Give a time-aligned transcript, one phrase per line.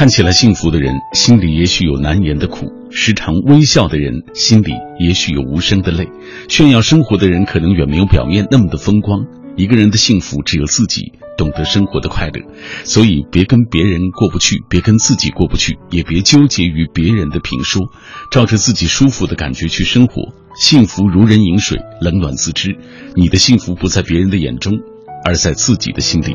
[0.00, 6.08] 看起来幸福的人，心里也许有难言的苦；时常微笑的人，心里也许有无声的泪。
[6.48, 9.26] 炫耀生活的人，可能远没有表面那么的风光。
[9.56, 12.40] 一个人的幸福，只有自己懂得生活的快乐。
[12.84, 17.82] 所以，别跟别人过不去，别跟自己过不去，也别纠结于别人的评说，
[18.30, 20.32] 照着自己舒服的感觉去生活。
[20.56, 22.74] 幸福如人饮水，冷暖自知。
[23.16, 24.78] 你的幸福不在别人的眼中，
[25.26, 26.34] 而在自己的心里。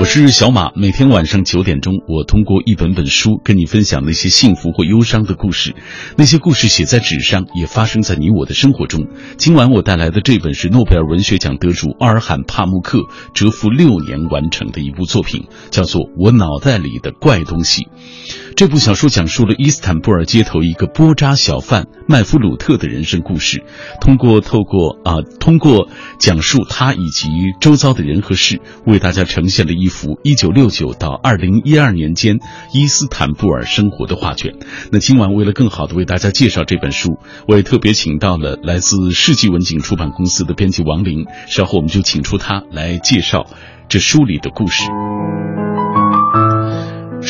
[0.00, 5.74] 我是小马，每天晚上九点钟，我通过一本本书跟你分享那些幸福或忧伤的故事。
[6.16, 9.08] 那些故事写在纸上，也发生在你我的生活中。
[9.36, 13.02] 今晚我带来的这本是诺贝尔文学奖得主阿尔罕·帕慕克
[13.34, 17.82] 蛰伏六年完成的一部作品，叫做《我脑袋里的怪东西》。
[18.60, 23.64] 这部小说讲述了伊斯坦布尔街头一个波扎小贩麦弗鲁特的人生故事，
[24.02, 32.38] 通过透过啊，通过讲述他以及周遭的人和事，为大家呈现了一幅1969到2012年间
[32.74, 34.52] 伊斯坦布尔生活的画卷。
[34.92, 43.46] 那今晚为了更好的为大家介绍这本书，我也特别请到了来自世纪文景出版公司的编辑王林，稍后我们就请出他来介绍
[43.88, 44.84] 这书里的故事。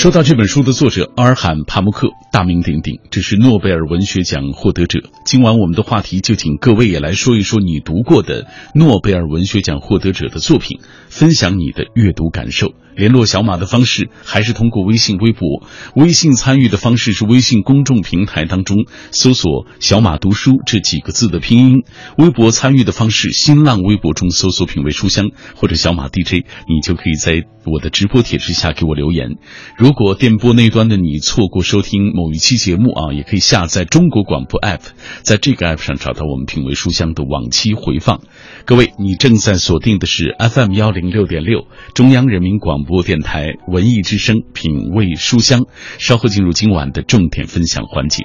[0.01, 5.01] 说到这本书的作者阿尔罕·帕慕克，大名鼎鼎，这是诺贝尔文学奖获得者。
[5.27, 12.73] 今晚我们的话题就请各位也来说一说你读过的诺贝尔文学奖获得者的作品，分享你的阅读感受。
[12.97, 15.67] 联络小马的方式还是通过微信、微博。
[15.95, 21.85] 微信参与的方式是微信公众平台当中搜索“小马读书”这几个字的拼音。
[22.17, 29.37] 微博参与的方式，新浪微博中搜索“品味书香”或者“小马 DJ”，你就可以在我的直播帖之下给我留言。
[29.77, 34.81] 如果电波那端的你错过收听某一期节目啊，也可以下载中国广播 app，
[35.23, 38.21] 在这个 app 上找到我们品味书香的往期回放。
[38.65, 45.61] 各位，你正在锁定的是 FM 幺零六点六，中央人民广播播电台文艺之声品味书香。
[45.99, 48.25] 稍后进入今晚的重点分享环节。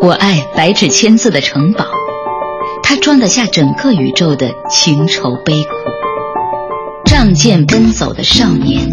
[0.00, 1.84] 我爱白纸千字的城堡，
[2.84, 5.70] 它装得下整个宇宙的情愁悲苦。
[7.04, 8.88] 仗剑奔走的少年。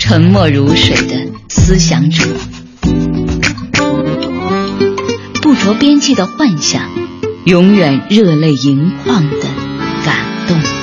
[0.00, 2.24] 沉默如水的思想者，
[5.40, 6.82] 不着边际的幻想，
[7.44, 9.46] 永远热泪盈眶的
[10.04, 10.16] 感
[10.48, 10.77] 动。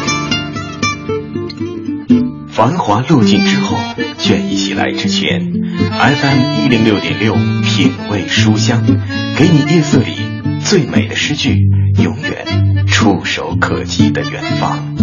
[2.55, 3.75] 繁华落尽之后，
[4.17, 8.81] 倦意袭来之前，FM 一零六点六品味书香，
[9.37, 10.13] 给你夜色里
[10.61, 11.53] 最美的诗句，
[12.01, 14.95] 永远触手可及的远方。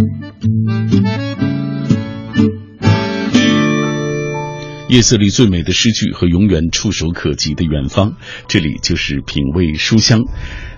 [4.89, 8.15] 夜色里最美的诗句和永远触手可及的远方，
[8.47, 10.21] 这里就是品味书香。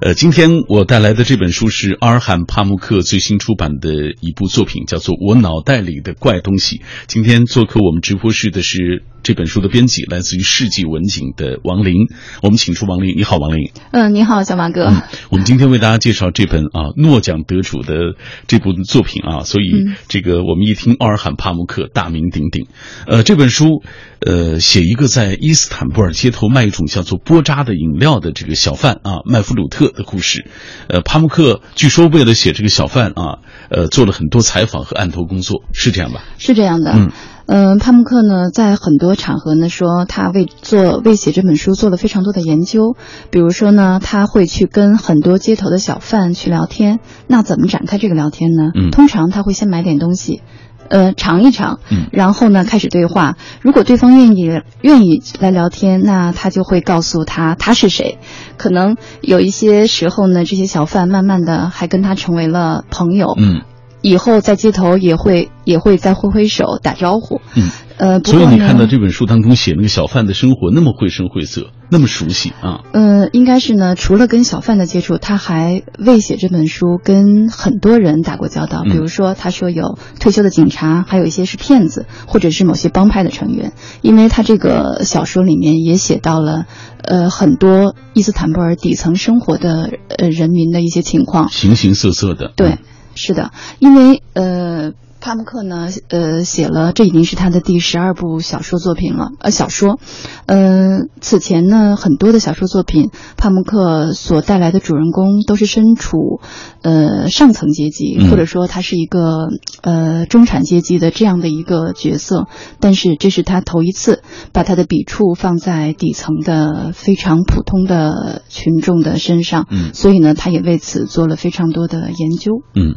[0.06, 3.90] 呃，今天我带来的这本书是阿尔罕·帕慕克最新出版的
[4.22, 6.78] 一部作品，叫做《我脑袋里的怪东西》。
[7.08, 9.04] 今天做客我们直播室的是。
[9.26, 11.96] 这本书的编辑来自于世纪文景的王林，
[12.44, 13.18] 我们请出王林。
[13.18, 13.72] 你好，王林。
[13.90, 14.84] 嗯，你好，小马哥。
[15.32, 18.14] 我们今天为大家介绍这本啊诺奖得主的
[18.46, 19.72] 这部作品啊，所以
[20.08, 22.68] 这个我们一听奥尔罕帕慕克大名鼎鼎，
[23.08, 23.82] 呃，这本书
[24.20, 30.48] 呃写一个在伊斯坦布尔街头卖一种叫做波扎的饮料的这个小贩啊麦弗鲁特的故事，
[30.90, 33.40] 呃，帕慕克据说为了写这个小贩啊，
[33.70, 36.24] 呃，做了很多采访和案头工作，是这样吧？
[36.38, 36.92] 是这样的。
[36.94, 37.12] 嗯。
[37.48, 42.96] 嗯，帕慕克呢，在很多场合呢说他为做为写这本书做了非常多的研究，
[43.30, 47.00] 比如说呢，他会去跟很多街头的小贩去聊天。
[47.28, 48.72] 那怎么展开这个聊天呢？
[48.74, 50.42] 嗯，通常他会先买点东西，
[50.90, 53.38] 呃，尝一尝，嗯，然后呢开始对话。
[53.62, 58.18] 如果对方愿意愿意来聊天，那他就会告诉他他是谁。
[58.58, 63.34] 可能有一些时候呢，这些小贩慢慢的还跟他成为了朋友。
[63.38, 63.62] 嗯。
[64.06, 72.82] 以后在街头也会也会再挥挥手打招呼，嗯，呃，所以你看到这本书当中写那个小贩的生活那么绘声绘色，那么熟悉啊。
[72.94, 78.84] 呃，应该是呢，除了跟小贩的接触，他还为写这本书跟很多人打过交道。
[78.84, 83.74] 比如说，他说有退休的警察，还有一些是骗子，或者是某些帮派的成员。
[84.04, 86.68] 因为他这个小说里面也写到了，
[87.02, 92.78] 呃，很多伊斯坦布尔底层生活的呃人民的一些情况，形形色色的，对。
[93.16, 100.00] 是的，因为呃，帕慕克呢，呃，写了这已经是他的第十二部小说作品了，呃，小说，
[100.46, 106.42] 呃，此前呢，很多的小说作品，帕慕克所带来的主人公都是身处
[106.84, 109.48] 呃上层阶级，或者说他是一个
[109.82, 112.46] 呃中产阶级的这样的一个角色，
[112.80, 114.22] 但是这是他头一次
[114.54, 122.96] 把他的笔触放在底层的非常普通的群众的身上，嗯，所以呢，他也为此做了非常多的研究，嗯。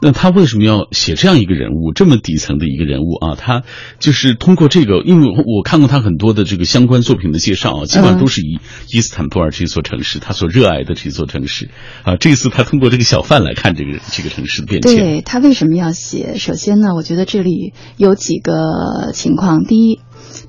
[0.00, 3.34] 那他为什么要写这样一个人物，这么底层的一个人物啊？
[3.34, 3.64] 他
[3.98, 8.58] 就是通过这个，因为我看过他很多的这个相关作品的介绍啊，基本上都是以
[8.92, 11.70] 伊斯坦布尔这座城市，他所热爱的这座城市
[12.04, 12.16] 啊。
[12.16, 14.96] 这次他通过这个小贩来看这个这个城市的变迁。
[14.96, 16.36] 对他为什么要写？
[16.36, 19.64] 首先呢，我觉得这里有几个情况。
[19.64, 20.00] 第一，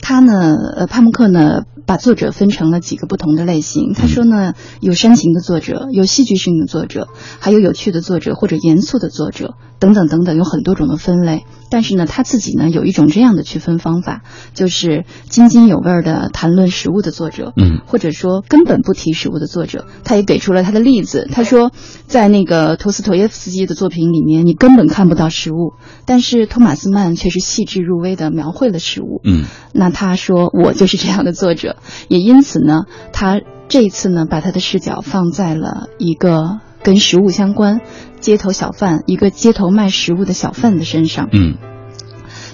[0.01, 1.63] 他呢，呃，帕慕克呢。
[1.85, 3.93] 把作者分成了几个不同的类型。
[3.95, 7.07] 他说呢，有煽情的作者，有戏剧性的作者，
[7.39, 11.45] 还有有趣的作者或者严肃的作者，等等等等，有很多种的分类。
[11.71, 14.21] 但是呢，他自己呢有一种这样的区分方法，
[14.53, 19.87] 就是津津有味的谈论食物的作者，嗯，或者说根本不提食物的作者。
[20.03, 21.27] 他也给出了他的例子。
[21.31, 21.71] 他说，
[22.05, 25.73] 在那个托斯托耶夫斯基的作品里面，你根本看不到食物，
[26.05, 29.21] 但是托马斯曼却是细致入微的描绘了食物。
[29.23, 31.77] 嗯，那他说，我就是这样的作者。
[32.07, 37.81] 也因此呢，他这一次呢，把他的视角放在了一个跟食物相关、
[38.19, 41.29] 街头小贩，一个街头卖食物的小贩的身上。
[41.31, 41.57] 嗯。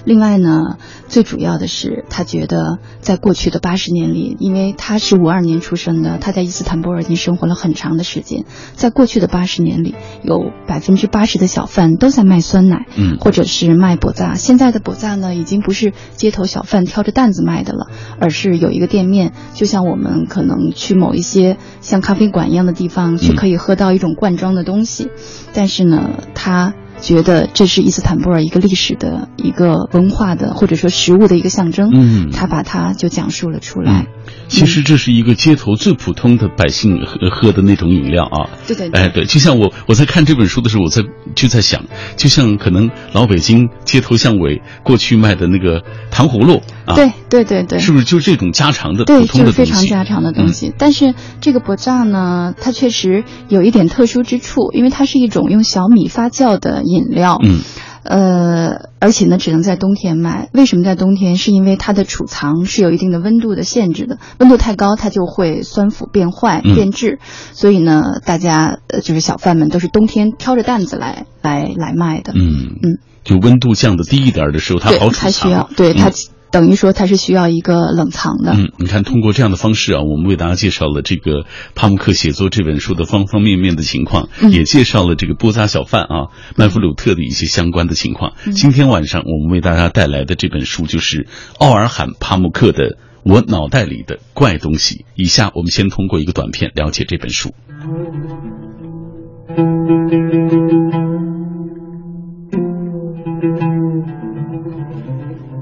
[0.06, 8.44] 另外呢，最主要的是，他觉得在过去的八十年里，因为他是五二年出生的，他在伊斯坦布尔已经生活了很长的时间。
[8.76, 14.34] 在过去的八十年里，有百分之八十的小贩都在卖酸奶，嗯，或者是卖博扎。
[14.34, 17.88] 现在的博扎呢，已经不是街头小贩挑着担子卖的了，
[18.20, 25.08] 而是有一个店面，就像我们可能去某一些像咖啡馆一样的地方去，可以喝到一种罐装的东西。
[25.52, 26.74] 但是呢，他。
[27.06, 34.06] 觉得这是伊斯坦布尔一个历史的一个文化的或者说食物的一个象征，嗯，他把它就讲述了出来。
[34.48, 41.04] 其实这是一个街头最普通的百姓喝喝的那种饮料啊，对对，哎对，就像我我在看这本书的时候，我在
[41.36, 41.84] 就在想，
[42.16, 50.74] 就像可能老北京街头巷尾过去卖的那个糖葫芦啊，对对对对，是不是就这种家常的对，普通的非常家常的东西？
[50.76, 56.82] 但是这个博扎呢，它确实有一点特殊之处，因为它是一种用小米发酵的。
[56.96, 57.60] 饮料，嗯，
[58.02, 60.48] 呃，而且呢，只能在冬天卖。
[60.52, 61.36] 为什么在冬天？
[61.36, 67.18] 是因为它的储藏是有一定的温度的限制的，温度太高，它就会酸腐变坏变质。
[67.52, 72.32] 所以呢，大家呃，就是小贩们都是冬天挑着担子来来来卖的。
[72.34, 75.22] 嗯嗯，就温度降的低一点的时候，它好储藏。
[75.22, 76.10] 它需要，对它。
[76.56, 78.52] 等于说它是需要一个冷藏的。
[78.54, 81.44] 嗯，你看，通过这样的方式啊，我们为大家介绍了这个
[81.74, 88.32] 帕慕克写作这本书的方方面面的情况，也介绍了这个波扎小贩啊麦弗鲁特的一些相关的情况。
[88.54, 92.84] 今天晚上我们为大家带来的这本书就是奥尔罕帕慕克的
[93.22, 94.94] 《我脑袋里的怪东西》。
[95.14, 97.52] 以下我们先通过一个短片了解这本书。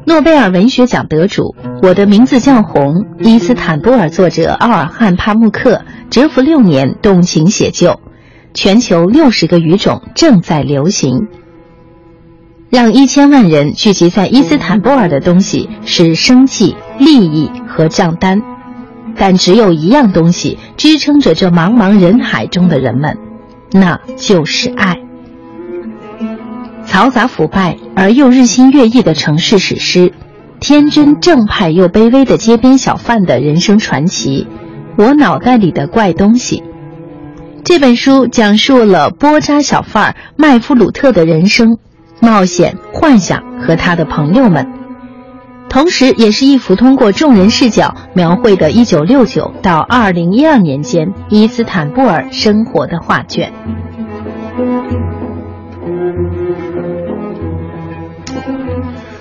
[0.06, 8.00] 诺贝尔文学奖得主，我的名字叫红，伊斯坦布尔作者奥尔汉·帕慕克蛰伏六年，动情写就，
[8.52, 11.28] 全球六十个语种正在流行。
[12.68, 18.42] 让一千万人聚集在伊斯坦布尔的东西是生计、利益和账单，
[19.16, 23.16] 但只有一样东西支撑着这茫茫人海中的人们，
[23.72, 25.03] 那就是爱。
[26.94, 30.12] 嘈杂腐败而又日新月异的城市史诗，
[30.60, 34.46] 天真正派又卑微的街边小贩的人生传奇，
[34.96, 36.62] 我脑袋里的怪东西。
[37.64, 41.78] 这本书讲述了波扎小贩麦夫鲁特的人生、
[42.20, 44.72] 冒险、幻想和他的朋友们，
[45.68, 53.52] 同时也是一幅通过众人视角描绘的1969到2012年间伊斯坦布尔生活的画卷。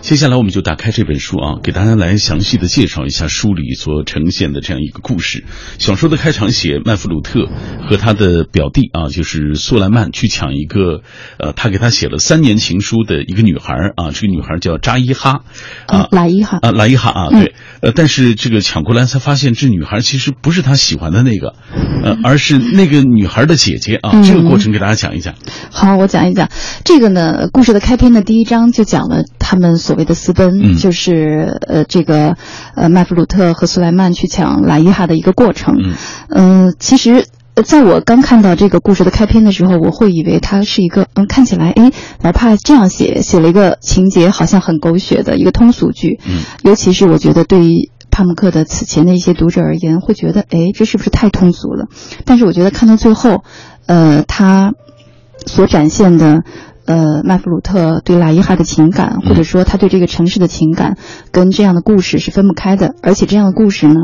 [0.04, 5.46] 接下来我们就打开这本书啊，给大家来详细的介绍一下书里所呈现的这样一个故事。
[5.80, 7.48] 小说的开场写麦弗鲁特
[7.88, 11.04] 和他的表弟啊，就是苏莱曼去抢一个，
[11.40, 15.46] 呃，他给他写了三年情书的一个女孩啊，这个女孩叫扎伊哈，
[15.88, 21.56] 啊，拉伊哈啊，拉伊哈啊，对，呃，但是这个抢过来才发现这女孩其实不是他喜欢的那个，
[22.04, 24.22] 呃，而是那个女孩的姐姐啊。
[24.22, 25.34] 这个过程给大家讲一讲。
[25.72, 26.50] 好，我讲一讲
[26.84, 29.93] 这个呢，故事的开篇的第一章就讲了他们所。
[29.94, 32.36] 所谓的私奔，就是呃，这个
[32.74, 35.76] 呃，麦弗鲁特和苏莱曼去抢莱伊哈的一个过程。
[36.30, 37.28] 嗯，其实
[37.64, 41.92] 在我刚看到这个故事的开篇的时候，我会以为它是一个嗯，看起来哎，
[42.24, 46.20] 哪怕这样写，写了一个情节好像很狗血的一个通俗剧。
[46.26, 51.86] 嗯，尤其是我觉得对于帕慕克的此前的一些读者而言，会觉得哎，这是不是太通俗了？
[52.26, 53.44] 但是我觉得看到最后，
[53.86, 54.74] 呃，他
[55.46, 56.42] 所展现的。
[56.86, 60.98] 呃，麦弗鲁特对拉伊哈的情感，或者说他对这个城市的情感，
[61.32, 62.96] 跟这样的故事是分不开的。
[63.02, 63.96] 而且这样的故事呢，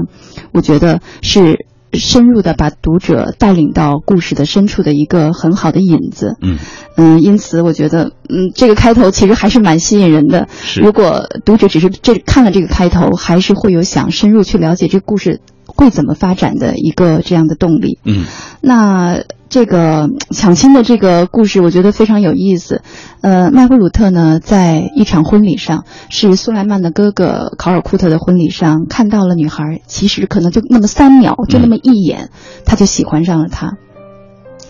[0.53, 6.37] 我觉得是深入的把读者带领到故事的深处的一个很好的引子。
[6.41, 6.57] 嗯
[6.95, 10.47] 嗯，因此我觉得，嗯，这个开头其实还是蛮吸引人的。
[10.61, 17.99] 是如果读者只是这看了这个开头，还是会有想深入去了解这个故事会怎么发展的一个这样的动力。
[18.05, 18.25] 嗯
[18.61, 22.83] 那这个抢亲的这个故事，我觉得非常有意思。
[23.21, 32.29] 呃，麦弗鲁特呢，在一场婚礼上，是苏莱曼的哥哥考尔库特的婚礼上，看到了女孩，其实可能就那么三秒，就那么一眼，
[32.63, 33.77] 他就喜欢上了她。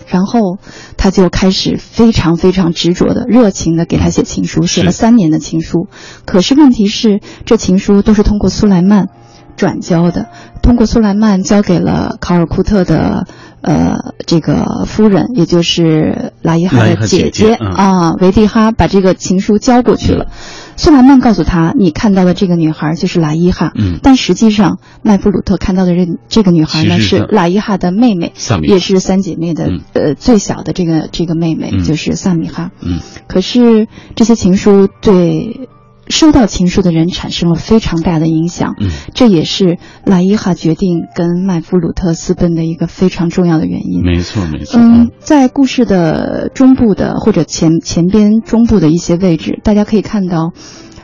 [0.07, 0.57] 然后
[0.97, 5.87] 他就开始非常非常执着的、热情的给她写情书，写了三年的情书。
[6.25, 9.09] 可是问题是，这情书都是通过苏莱曼
[9.55, 10.29] 转交的，
[10.63, 13.27] 通过苏莱曼交给了考尔库特的
[13.61, 20.27] 呃这个夫人，也就是拉伊哈的姐姐啊维蒂哈，把这个情书交过去了。
[20.77, 23.99] 苏莱曼告诉他，你看到的这个女孩就是拉伊哈，嗯。
[24.01, 27.09] 但实际上麦弗鲁特看到的这这个女孩呢是。
[27.09, 29.81] 是拉伊哈的妹妹，也是三姐妹的、嗯。
[29.93, 31.83] 呃最小的这个这个妹妹、嗯。
[31.83, 32.71] 就是萨米哈。
[32.81, 32.99] 嗯。
[33.27, 35.69] 可是这些情书对
[36.09, 44.03] 收到情书的人产生了非常大的影响，嗯这也是拉伊哈决定跟麦弗鲁特私奔的一个非常重要的原因。
[44.03, 44.79] 没错没错。
[44.79, 50.51] 嗯，在故事的中部的或者前前边中部的一些位置，大家可以看到，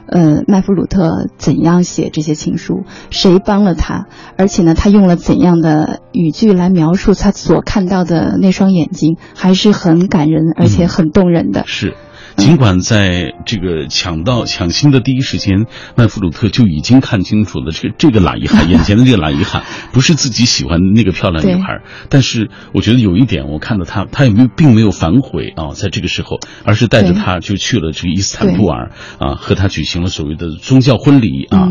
[0.08, 4.08] 呃，麦弗鲁特怎样写这些情书，谁帮了他，
[4.38, 11.64] 而且呢，他用了怎样的语句来描述他所看到的那双眼睛，还是很感人，而且很动人的。
[11.68, 11.94] 是。
[12.38, 15.65] 尽管在这个抢到抢亲的第一时间，
[15.96, 19.63] 麦弗鲁特就已经看清楚了这个这个懒遗憾眼前的这个懒遗憾
[19.94, 31.70] 不是自己喜欢的那个漂亮女孩，但是我觉得有一点，我看到他他也没有并没有反悔啊，在这个时候，而是带着对他就去了这个伊斯坦布尔啊，和他举行了所谓的宗教婚礼啊，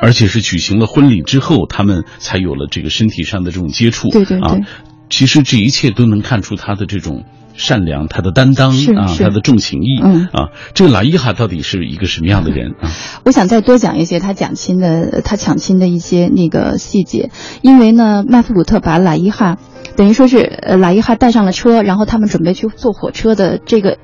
[0.00, 4.60] 而且是举行了婚礼之后，他们才有了这个身体上的这种接触，啊对对对，
[5.08, 10.28] 其实这一切都能看出他的这种善良，他的担当啊，他的重情义、嗯。
[10.32, 10.48] 啊。
[10.74, 12.90] 这个拉伊哈到底是一个什么样的人啊？
[13.24, 17.30] 我想再多讲一些他讲亲的，他抢亲的一些那个细节，
[17.60, 19.58] 因为呢，麦弗鲁特把拉伊哈，
[19.96, 23.98] 等于说是呃拉伊哈带上了车，然后他们准备去坐火车的这个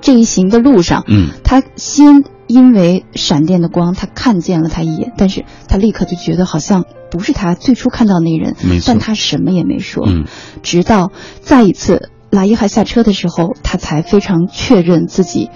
[0.00, 1.30] 这一行的路上，嗯。
[1.44, 8.56] 他先因为闪电的光，他看见了他一眼，但是他立刻就觉得好像不是他最初看到那人
[8.86, 10.24] 但他什么也没说，嗯。
[10.62, 15.50] 直到再一次拉伊还下车的时候，他才非常确认自己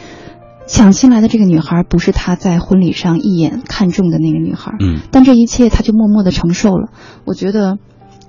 [0.68, 4.72] 抢亲来的这个女孩不是他在婚礼上一眼看中的那个女孩。
[4.78, 6.90] 嗯但这一切他就默默的承受了。
[7.24, 7.78] 我觉得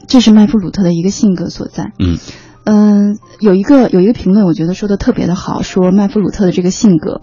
[0.08, 1.92] 这是麦弗鲁特的一个性格所在。
[2.00, 2.18] 嗯
[2.64, 7.22] 嗯，有一个有一个评论，我觉得说的特别的好，说麦弗鲁特的这个性格，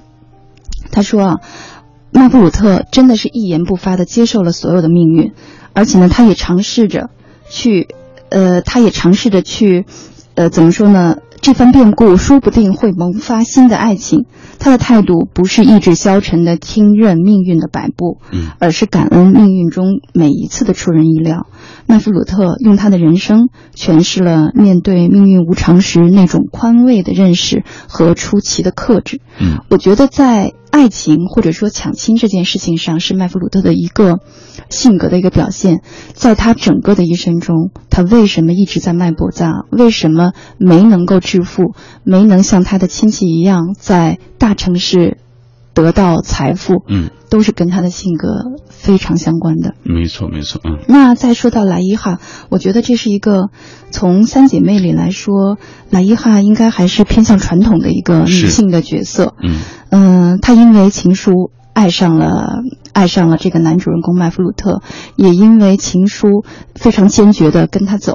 [0.91, 1.37] 他说啊，
[2.11, 5.33] 麦弗鲁特真的是一言不发的接受了所有的命运，
[5.75, 7.11] 而且呢，他也尝试着
[7.51, 7.89] 去，
[8.31, 9.85] 呃，他也尝试着去，
[10.35, 11.17] 呃，怎么说呢？
[11.41, 14.25] 这番变故说不定会萌发新的爱情。
[14.59, 21.47] 他的态度不是意志消沉的听任命运的摆布，嗯而是感恩命运中每一次的出人意料。
[21.87, 29.21] 麦弗鲁特用他的人生诠释了面对命运无常时那种宽慰的认识和出奇的克制。
[29.39, 34.19] 嗯我觉得在爱情或者说抢亲这件事情上，是麦弗鲁特的一个
[34.71, 35.83] 性格的一个表现。
[36.15, 39.67] 在他整个的一生中，他为什么一直在卖国杂？
[39.71, 41.75] 为什么没能够致富？
[42.03, 45.19] 没能像他的亲戚一样在大城市
[45.75, 46.83] 得到财富？
[46.89, 48.29] 嗯，都是跟他的性格
[48.69, 49.75] 非常相关的。
[49.83, 53.51] 没错没错，嗯那再说到莱伊哈，我觉得这是一个
[53.91, 55.59] 从三姐妹里来说，
[55.91, 59.35] 莱伊哈应该还是偏向传统的一个女性的角色。
[59.43, 62.63] 嗯嗯，她因为情书爱上了
[62.93, 64.81] 爱上了这个男主人公麦弗鲁特，
[65.17, 68.15] 也因为情书非常坚决的跟他走。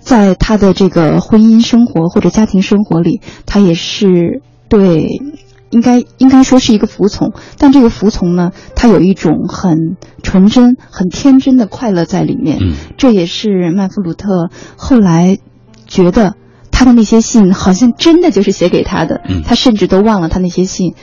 [0.00, 5.20] 在他的这个婚姻生活或者家庭生活里，他也是对，
[5.70, 12.58] 应该应该说是一个服从，但这个服从呢，它有一种很纯真、很天真的快乐在里面。
[12.60, 15.38] 嗯这也是曼弗鲁特后来
[15.86, 16.34] 觉得
[16.70, 20.94] 他的那些信好像真的就是写给他的，嗯他甚至都忘了他那些信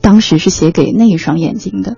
[0.00, 1.96] 当时是写给那一双眼睛的。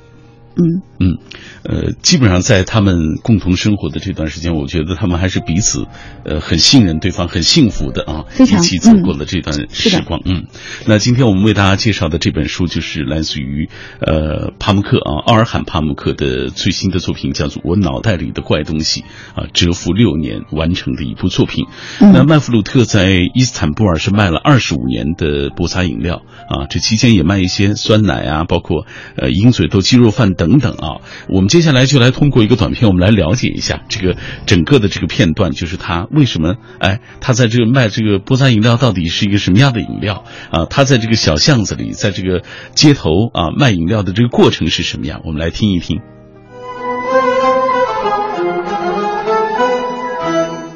[0.56, 1.18] 嗯，嗯，
[1.62, 5.86] 呃，基本上在他们共同生活的这段时间，我觉得他们还是彼此，
[6.24, 10.20] 呃，很信任对方，很幸福的啊，一起走过了这段时光。
[10.24, 10.46] 嗯，
[10.86, 19.00] 那今天我们为大家介绍的这本书，就是来自于呃帕慕克啊，奥尔罕帕慕克的最新的作品，叫做《我脑袋里的怪东西》
[19.40, 21.66] 啊，蛰伏六年完成的一部作品。
[22.00, 28.84] 嗯那麦弗鲁特在伊斯坦布尔是卖了二十五年的博萨饮料啊，这期间也卖一些酸奶啊，包括
[29.16, 31.04] 呃鹰嘴豆鸡肉饭等等啊。
[31.28, 34.16] 我们接下来就来通过一个短片，我们来了解一下这个
[34.46, 40.64] 整个的这个片段，就是他为什么哎，他在这个卖这个波扎饮料到底是一个什么样的饮料啊？
[40.70, 42.42] 他在这个小巷子里，在这个
[42.74, 45.20] 街头啊卖饮料的这个过程是什么样？
[45.26, 46.00] 我们来听一听。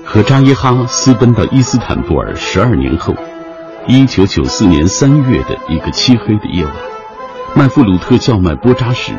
[0.05, 3.15] 和扎耶哈私奔到伊斯坦布尔十二年后，
[3.89, 6.73] 一九九四年三月的一个漆黑的夜晚，
[7.57, 9.13] 麦弗鲁特叫卖波扎时，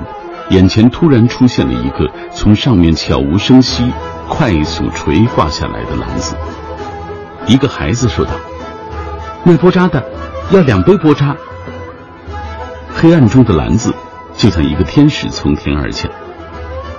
[0.50, 3.92] 眼前突然出现了一个从上面悄无声息、
[4.30, 6.36] 快速垂挂下来的篮子。
[7.48, 8.32] 一个孩子说道
[9.44, 10.04] ：“卖波渣的，
[10.52, 11.36] 要两杯波渣。”
[12.96, 13.94] 黑暗中的篮子
[14.36, 16.12] 就像一个天使从天而降。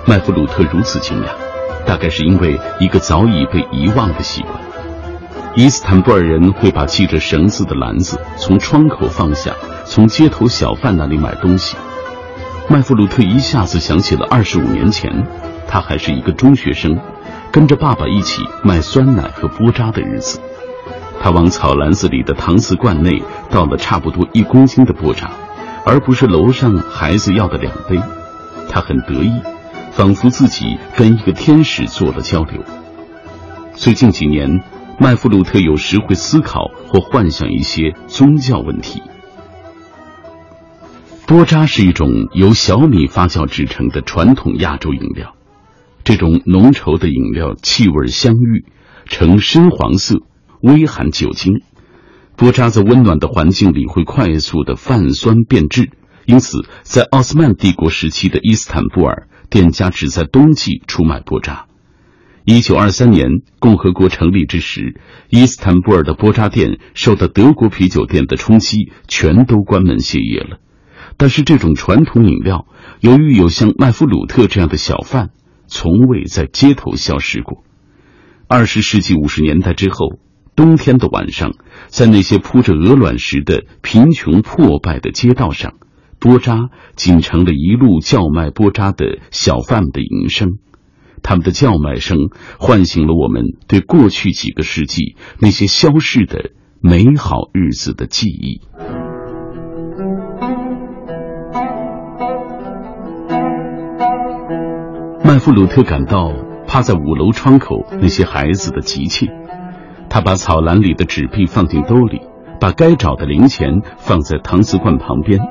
[0.05, 1.27] 麦弗鲁特如此惊讶。
[1.85, 4.53] 大概是因为一个早已被遗忘的习惯，
[5.55, 9.53] 伊斯坦布尔人会把系着绳子的篮子从窗口放下，
[9.85, 11.77] 从街头小贩那里买东西。
[12.69, 15.25] 麦弗鲁特一下子想起了二十五年前，
[15.67, 16.99] 他还是一个中学生，
[17.51, 20.39] 跟着爸爸一起卖酸奶和波渣的日子。
[21.21, 25.31] 他往草篮子里的搪瓷罐内倒了差不多一公斤的波渣，
[25.85, 27.99] 而不是楼上孩子要的两杯。
[28.69, 29.31] 他很得意。
[29.91, 32.63] 仿佛自己跟一个天使做了交流。
[33.73, 34.61] 最近几年，
[34.99, 39.01] 麦弗鲁特有时会思考或幻想一些宗教问题。
[41.27, 45.35] 波扎是一种由小米发酵制成的传统亚洲饮料，
[46.05, 48.63] 这种浓稠的饮料气味香郁，
[49.07, 50.21] 呈深黄色，
[50.61, 51.63] 微含酒精。
[52.37, 55.89] 波扎在温暖的环境里会快速的泛酸变质，
[56.25, 59.27] 因此在奥斯曼帝国时期的伊斯坦布尔。
[59.49, 61.65] 店家只在冬季出卖波扎。
[62.45, 70.59] 一九二三年共和国成立之时，伊斯坦布尔的波扎店受到德国啤酒店的冲击，全都关门歇业了。
[71.17, 72.67] 但是这种传统饮料，
[72.99, 75.31] 由于有像麦弗鲁特这样的小贩，
[75.67, 77.63] 从未在街头消失过。
[78.47, 80.19] 二十世纪五十年代之后，
[80.55, 81.53] 冬天的晚上，
[81.87, 85.73] 在那些铺着鹅卵石的贫穷破败的街道上。
[86.19, 90.57] 波扎仅成了一路叫卖波扎的小贩的营生，
[91.21, 92.17] 他们的叫卖声
[92.57, 96.51] 唤醒了我们对过去几个世纪那些消逝的
[96.81, 98.61] 美好日子的记忆。
[105.27, 106.31] 麦弗鲁特感到
[106.65, 109.27] 趴在五楼窗口那些孩子的急切，
[110.09, 112.21] 他把草篮里的纸币放进兜里，
[112.61, 115.41] 把该找的零钱放在搪瓷罐旁边。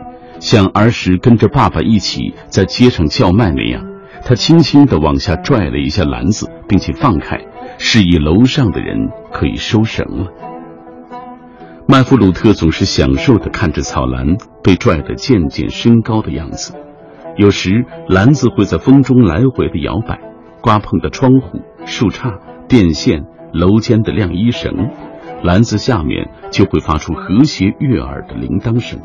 [0.41, 3.85] 像儿时跟着爸爸一起在街上叫卖那样，
[4.25, 7.39] 他轻轻地往下拽了一下篮子，并且放开，
[7.77, 10.29] 示意楼上的人可以收绳了。
[11.87, 16.73] 麦弗鲁特总是享受地看着草篮被拽得渐渐升高的样子，
[17.37, 20.19] 有时篮子会在风中来回地摇摆，
[20.63, 24.91] 刮碰的窗户、树杈、电线、楼间的晾衣绳，
[25.43, 29.01] 篮子下面就会发出和谐悦耳的铃铛声。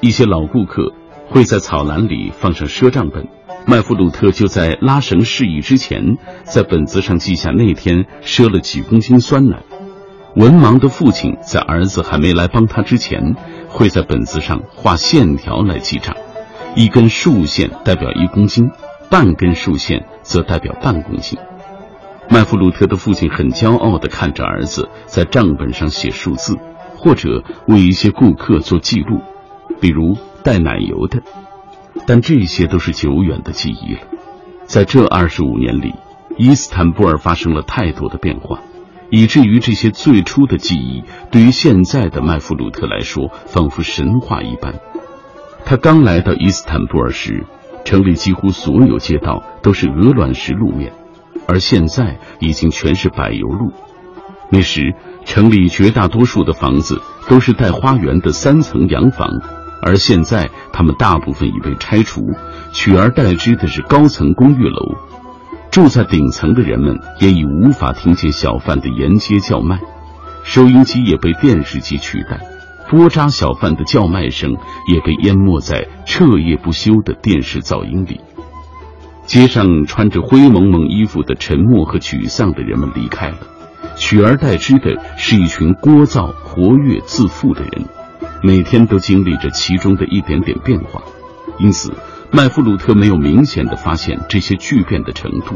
[0.00, 0.92] 一些老顾客
[1.28, 3.26] 会在草篮里放上赊账本，
[3.66, 9.62] 麦弗鲁特就在拉绳示意之前，在本子上记下那天赊了几公斤酸奶。
[10.34, 13.36] 文盲的父亲在儿子还没来帮他之前，
[13.68, 16.16] 会在本子上画线条来记账，
[16.74, 18.70] 一根竖线代表一公斤，
[19.10, 21.38] 半根竖线则代表半公斤。
[22.30, 26.56] 麦弗鲁特的父亲很骄傲地看着儿子在账本上写数字，
[26.96, 29.20] 或者为一些顾客做记录。
[29.80, 31.22] 比如带奶油的，
[32.06, 34.00] 但这些都是久远的记忆了。
[34.64, 35.94] 在这二十五年里，
[36.38, 38.60] 伊斯坦布尔发生了太多的变化，
[39.10, 44.80] 以至于这些最初的记忆对于现在的麦弗鲁特来说，仿佛神话一般。
[45.64, 47.44] 他刚来到伊斯坦布尔时，
[47.84, 50.92] 城里几乎所有街道都是鹅卵石路面，
[51.46, 53.72] 而现在已经全是柏油路。
[54.50, 54.94] 那时，
[55.24, 59.28] 城里绝大多数的房子都是带花园的三层洋房。
[59.84, 62.20] 而现在，他们大部分已被拆除，
[62.72, 64.94] 取而代之的是高层公寓楼。
[65.72, 69.80] 住在顶层的人们也已无法听见小贩的沿街叫卖，
[70.44, 72.40] 收音机也被电视机取代，
[72.92, 74.54] 波扎小贩的叫卖声
[74.86, 78.20] 也被淹没在彻夜不休的电视噪音里。
[79.24, 83.38] 街上穿着灰蒙蒙衣服的沉默和沮丧的人们离开了，
[83.96, 87.86] 取而代之的是一群聒噪、活跃、自负的人。
[88.42, 91.02] 每天都经历着其中的一点点变化，
[91.58, 91.94] 因此
[92.30, 95.54] 麦弗鲁特没有明显的发现这些巨变的程度，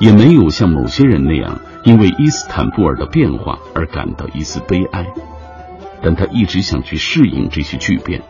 [0.00, 5.06] 也没有像某些人那样因为伊斯坦布尔的变化而感到一丝悲哀。
[6.02, 8.22] 但他一直想去适应这些巨变，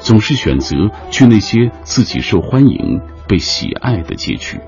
[0.00, 0.76] 总是选择
[1.10, 4.58] 去那些自己受欢迎、被喜爱的街区，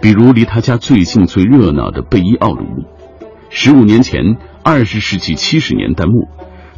[0.00, 2.66] 比如离他家最近、最热闹的贝伊奥卢。
[3.50, 6.28] 十五年前，二十世纪七十年代末，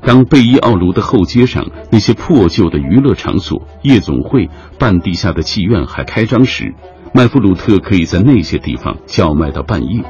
[0.03, 6.75] 当贝伊奥卢的后街上那些破旧的娱乐场所、夜总会、半地下的妓院还开张时，
[7.13, 10.05] 麦弗鲁特可以在那些地方叫卖到半夜。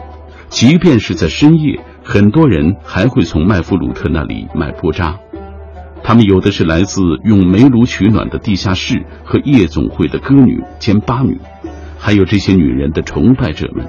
[0.50, 1.80] 即便是在深夜，
[2.12, 5.16] 很多人还会从麦弗鲁特那里买波扎。
[6.02, 11.38] 他们有的是来自用煤炉取暖的地下室和夜总会的歌女兼八女，
[12.00, 13.86] 还有这些女人的崇拜者们；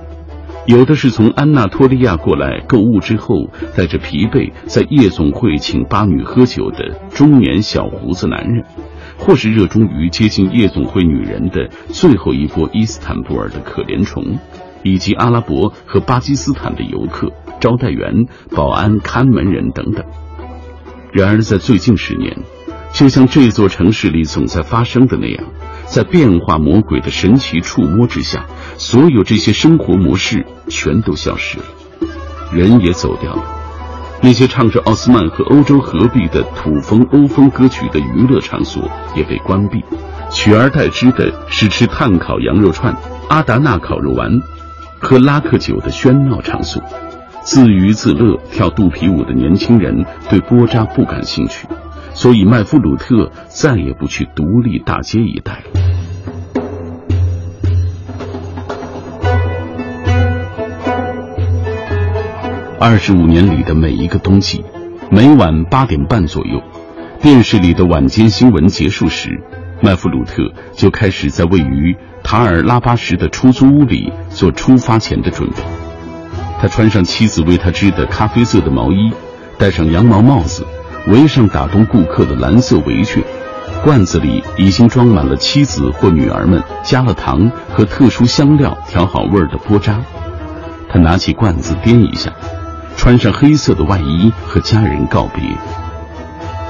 [0.68, 8.64] 有的是从安纳托利亚过来购物之后，带着疲惫在夜总会请八女喝酒的中年小胡子男人，
[9.18, 14.38] 或是热衷于接近夜总会女人的最后一波伊斯坦布尔的可怜虫，
[14.84, 20.04] 以及阿拉伯和巴基斯坦的游客、招待员、保安、看门人等等。
[21.14, 22.38] 然而，在最近十年，
[22.92, 25.46] 就像这座城市里总在发生的那样，
[25.86, 28.46] 在变化魔鬼的神奇触摸之下，
[28.78, 31.66] 所有这些生活模式全都消失了，
[32.52, 33.44] 人也走掉了。
[34.24, 39.84] 那些唱着奥斯曼和欧洲合璧的土风欧风歌曲的娱乐场所也被关闭，
[40.32, 42.96] 取而代之的是吃炭烤羊肉串、
[43.30, 44.30] 阿达纳烤肉丸、
[45.00, 46.82] 喝拉克酒的喧闹场所。
[47.44, 51.68] 自娱自乐、跳肚皮舞的年轻人对波扎不感兴趣，
[52.14, 55.64] 所以麦弗鲁特再也不去独立大街一带了。
[62.80, 64.64] 二十五年里的每一个冬季，
[65.10, 66.62] 每晚八点半左右，
[67.20, 69.30] 电视里的晚间新闻结束时，
[69.82, 75.81] 麦弗鲁特就开始在位于塔尔拉巴什的出租屋里做出发前的准备。
[76.62, 79.12] 他穿上妻子为他织的咖啡色的毛衣，
[79.58, 80.64] 戴上羊毛帽子，
[81.08, 83.24] 围上打动顾客的蓝色围裙，
[83.84, 90.00] 罐子里已经装满了妻子或女儿们加了糖和特殊香料调好味儿的波渣。
[90.88, 92.32] 他拿起罐子掂一下，
[92.96, 95.44] 穿上黑色的外衣和家人告别。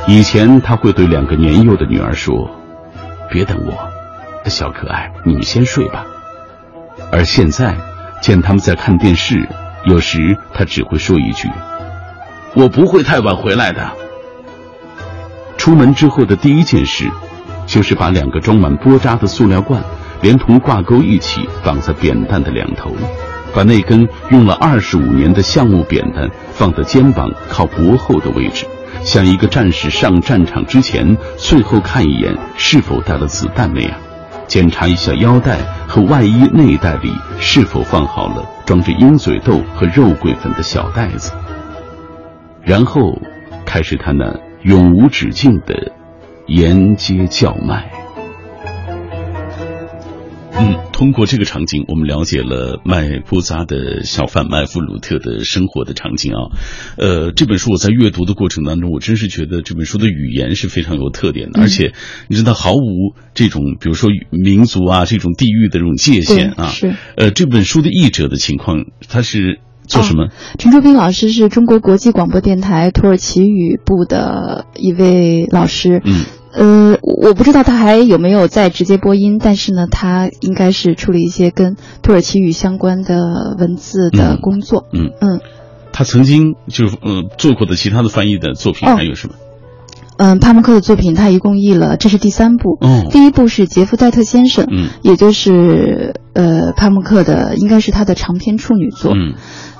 [0.07, 2.49] 以前他会对两个年幼的女儿说
[3.29, 6.05] ：“别等我，小可爱，你们先睡吧。”
[7.11, 7.75] 而现在，
[8.21, 9.49] 见他们在看电视。
[9.85, 11.49] 有时他只会说一句
[12.55, 13.91] ：“我不会太晚回来的。”
[15.57, 17.09] 出门之后的第一件事，
[17.65, 19.83] 就是把两个装满波渣的塑料罐，
[20.21, 22.91] 连同挂钩一起绑在扁担的两头，
[23.53, 28.65] 把那根用了二十五年的橡木扁担放在肩膀靠脖后的位置，
[29.03, 33.99] 像一个战士上战场之前最后看一眼是否带了子弹那样。
[34.51, 37.09] 检查一下腰带和外衣内袋里
[37.39, 41.31] 是否放好了装着鹰嘴豆和肉桂粉的小袋子，
[42.61, 43.17] 然后
[43.65, 45.93] 开始他那永无止境的
[46.47, 47.89] 沿街叫卖。
[50.59, 56.53] 嗯，通过这个场景，我们了解了卖布扎的小贩麦弗鲁特的生活的场景啊。
[56.95, 61.93] 呃，这本书我在阅读的过程当中，我真是觉得这本书的语言是非常有特点的，而且
[62.27, 66.67] 你知道毫无这种比如说民族啊这种地域的这种界限啊。
[66.67, 66.93] 是。
[67.17, 70.27] 呃，这本书的译者的情况，他是做什么？
[70.59, 75.99] 陈竹斌老师是中国国际广播电台土耳其语部的一位老师。
[76.05, 76.25] 嗯。
[76.53, 84.85] 呃，我不知道他还有没有在直接播音，但是呢，他应该是处理一些跟土耳其语相关的文字的工作。
[84.91, 85.39] 嗯嗯，
[85.93, 89.35] 他曾经就呃做过的其他的翻译的作品还有什么？
[90.17, 92.77] 嗯，帕慕克的作品他一共译了，这是第三部。
[92.81, 99.13] 哦，第一部是杰夫戴特先生，嗯，也就是呃帕慕克的，应该是他的长篇处女作。
[99.15, 99.35] 嗯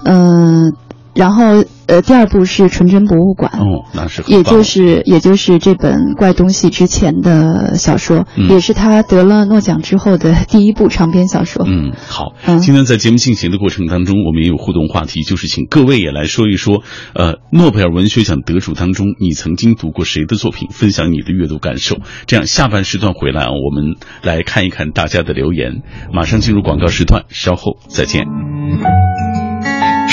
[0.05, 0.73] 嗯。
[1.13, 11.65] 然后，呃，第二部是《纯真博物馆》，哦，那是，也就是也就是这本怪东西之前的小说，嗯、也是他得了诺奖之后的第一部长篇小说。
[11.67, 16.81] 嗯，好，嗯，今天在节目进行的过程当中，我们也有互动话题，就是请各位也来说一说，
[17.13, 20.69] 呃，诺贝尔文学奖得主当中，你曾经读过谁的作品？
[20.71, 21.97] 分享你的阅读感受。
[22.25, 25.81] 这样，下半时段回来啊，我们来看一看大家的留言。
[26.13, 28.23] 马上进入广告时段，稍后再见。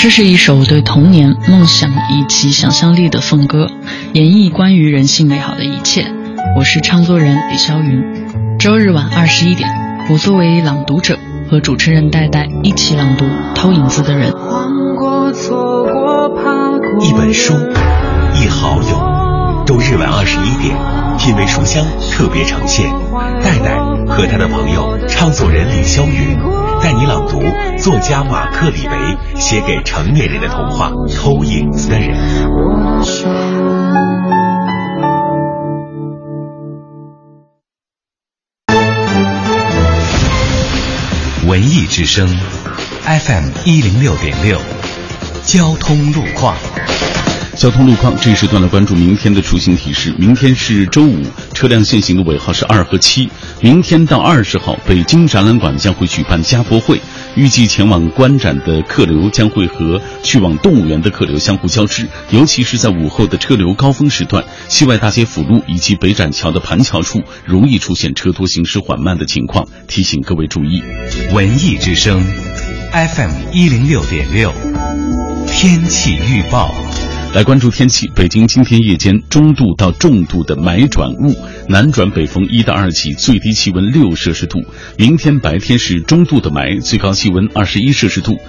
[0.01, 3.69] 这是一首对童年、梦想以及想象力的颂歌，
[4.13, 6.09] 演绎关于人性美好的一切。
[6.57, 8.57] 我是唱作人李霄云。
[8.57, 9.69] 周日晚二十一点，
[10.09, 11.19] 我作为朗读者
[11.51, 14.31] 和主持人戴戴一起朗读《偷影子的人》。
[17.01, 17.53] 一本书，
[18.41, 19.65] 一好友。
[19.65, 20.73] 周日晚二十一点，
[21.17, 22.89] 品味书香特别呈现，
[23.43, 23.75] 戴戴
[24.07, 26.68] 和他的朋友唱作人李霄云。
[26.81, 27.41] 带你朗读
[27.77, 32.17] 作家马克·李维写给成年人的童话《偷影子的人》。
[41.47, 42.27] 文艺之声
[43.03, 44.59] ，FM 一零六点六，
[45.43, 46.55] 交通路况。
[47.59, 50.13] 交通路况这一时段来关注明天的出行提示。
[50.17, 51.21] 明天是周五，
[51.53, 53.29] 车辆限行的尾号是二和七。
[53.59, 57.01] 明天到二十号，北京展览馆将会举办家博会，
[57.35, 70.81] 预计前往观展的客流将会和去往动物园的客流相互交织，尤其是在午后的车流高峰时段，西外大街辅路以及北展桥的盘桥处容易出现车多行驶缓慢的情况，提醒各位注意。
[71.33, 72.23] 文艺之声
[72.93, 74.53] ，FM 一零六点六，
[75.45, 76.73] 天气预报。
[77.31, 81.35] 来关注天气，北京今天夜间中度到重度的霾转雾，
[81.67, 84.59] 南转北风一到二级，最低气温六摄氏度。
[84.97, 88.39] 明天白天是中度的霾，最高气温二十一摄氏度。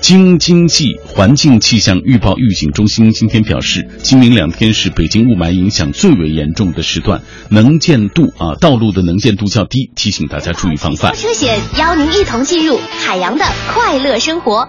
[0.00, 11.14] 京津冀环境气象预报预警中心今天表示，今明两天是北京雾霾影响最为严重的时段，能见度啊，道路的能见度较低，提醒大家注意防范。
[11.14, 14.68] 车险邀您一同进入海洋的快乐生活。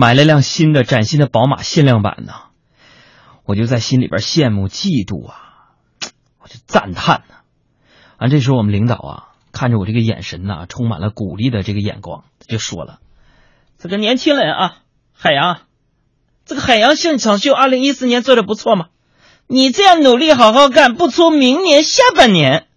[0.00, 2.32] 买了辆新的崭新的宝马限量版呢，
[3.44, 5.74] 我就在心里边羡慕嫉妒啊，
[6.40, 7.34] 我就赞叹呢。
[8.18, 13.00] 完，这时候我们领导啊，看着我这个眼神呐，充满了鼓励的这个眼光，就说了
[13.76, 14.76] ：“这个年轻人啊，
[15.12, 15.62] 海洋，
[16.46, 18.86] 这个海洋现场秀二零一四年做的不错嘛。”
[19.50, 22.68] 你这样努力好好干，不出明年下半年，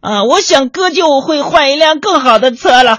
[0.00, 2.98] 啊，我想哥就会换一辆更好的车了。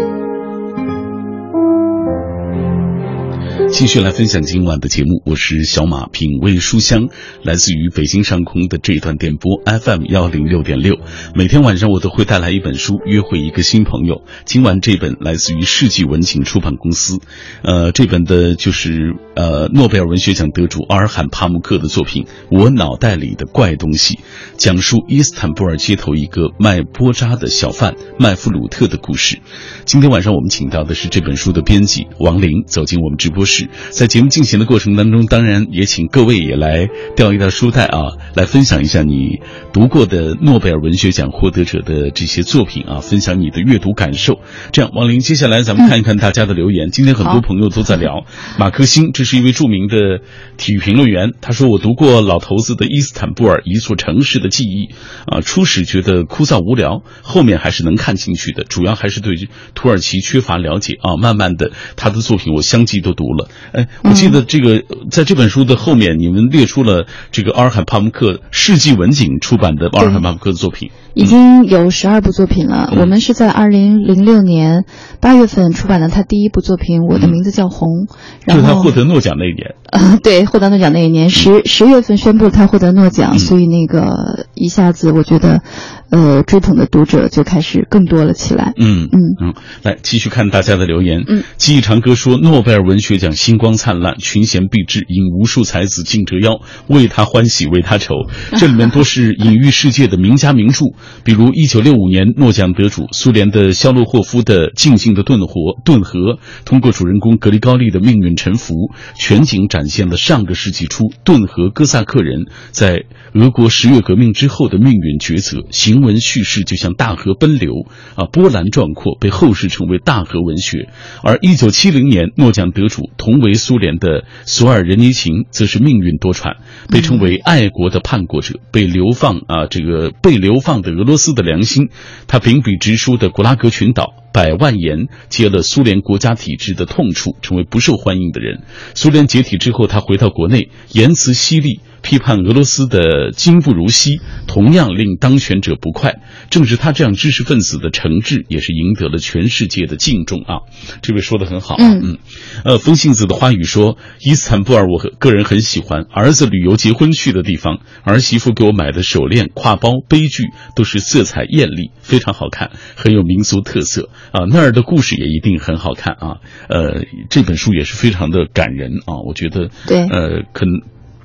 [3.71, 7.07] 继续来分享今晚的节目，我是小马，品味书香，
[7.41, 10.97] 来自于北京上空的这一段电波 FM 幺零六点六。
[11.33, 14.23] 每天晚上我都会带来一本书，约会一个新朋友。
[14.45, 17.19] 今晚这本来自于世纪文景出版公司，
[17.63, 24.15] 呃，这本的就是呃诺贝尔文学奖得主阿尔罕帕慕克的作品《我脑袋里的怪东西》，
[24.57, 29.39] 讲述伊斯坦布尔街头一个卖波扎的小贩麦弗鲁特的故事。
[29.85, 33.69] 今天晚上我们请到的是这本书的编辑王林，走进我们直播室。
[33.89, 37.99] 在节目进行的过程当中，当然也请各位也来调一调书袋啊，
[38.35, 39.41] 来分享一下你
[39.73, 44.39] 读过的诺贝尔文学奖获得者的这些作品啊，分享你的阅读感受。
[44.71, 46.89] 这样，王林，接下来咱们看一看大家的留言。
[46.91, 48.25] 今天很多朋友都在聊
[48.57, 50.19] 马克星，这是一位著名的
[50.57, 51.33] 体育评论员。
[51.41, 54.87] 他说：“我读过老头子的《伊斯坦布尔：一座城市的记忆》，
[55.27, 58.63] 啊，初始觉得枯燥无聊，后面还是能看进去的。
[58.63, 59.35] 主要还是对
[59.75, 61.17] 土耳其缺乏了解啊。
[61.17, 63.47] 慢慢的，他的作品我相继都读了。
[63.73, 72.91] 哎，我记得这个在这本书的后面，你们列出了这个阿尔罕帕姆克世纪文景出版的阿尔罕帕姆克的作品，已经有十二部作品了。
[72.97, 74.85] 我们是在二零零六年
[75.19, 78.07] 八月份出版了他第一部作品《我的名字叫红》，
[78.47, 79.75] 然后就他获得诺奖那一年。
[79.91, 85.61] 呃， 对，获得诺奖那一年十十月份宣布他获得诺奖，所以那个一下子我觉得，
[86.09, 88.73] 呃，追捧的读者就开始更多了起来。
[88.77, 91.23] 嗯嗯嗯，来继续看大家的留言。
[91.27, 98.15] 嗯，记忆长歌说，诺贝尔文学奖星光灿烂，群贤毕至，引无数才子竞折腰，为他欢喜为他愁。
[98.57, 100.85] 这里面多是隐喻世界的名家名著，
[101.25, 115.63] 比如一九六五年诺奖得主苏联的肖洛霍夫的《静静的顿河》，顿河通过主人公格里高利的命运沉浮，全景展展现了上个世纪初顿河哥萨克人在俄国十月革命之后的命运抉择。
[115.71, 117.73] 行文叙事就像大河奔流
[118.13, 120.89] 啊，波澜壮阔，被后世称为大河文学。
[121.23, 126.57] 而一九七零年诺奖得主同为苏联的索尔仁尼琴，则是命运多舛，
[126.89, 131.89] 被称为爱国的叛国者，被流放啊，这个被流放的俄罗斯的良心。
[132.27, 134.20] 他秉笔直书的古拉格群岛。
[134.33, 138.61] 百万言揭了苏联国家体制的痛处，成为不受欢迎的人。
[138.95, 146.21] 苏联解体之后，他回到国内，言辞犀利，批判俄罗斯的今不如昔，同样令当权者不快。
[146.49, 150.61] 正是他这样知识分子的诚挚，也是赢得了全世界的敬重啊！
[151.01, 152.17] 这位说的很好，嗯嗯，
[152.65, 164.09] 呃，风信子的花语说，伊斯坦布尔，我个人很喜欢，儿子旅游结婚去的地方，儿媳妇给我买的手链、挎包、杯具都是色彩艳丽，非常好看，很有民族特色。
[164.31, 166.37] 啊，那儿的故事也一定很好看啊！
[166.69, 170.81] 呃，这本书也是非常的感人啊，我觉得，对，呃，可能。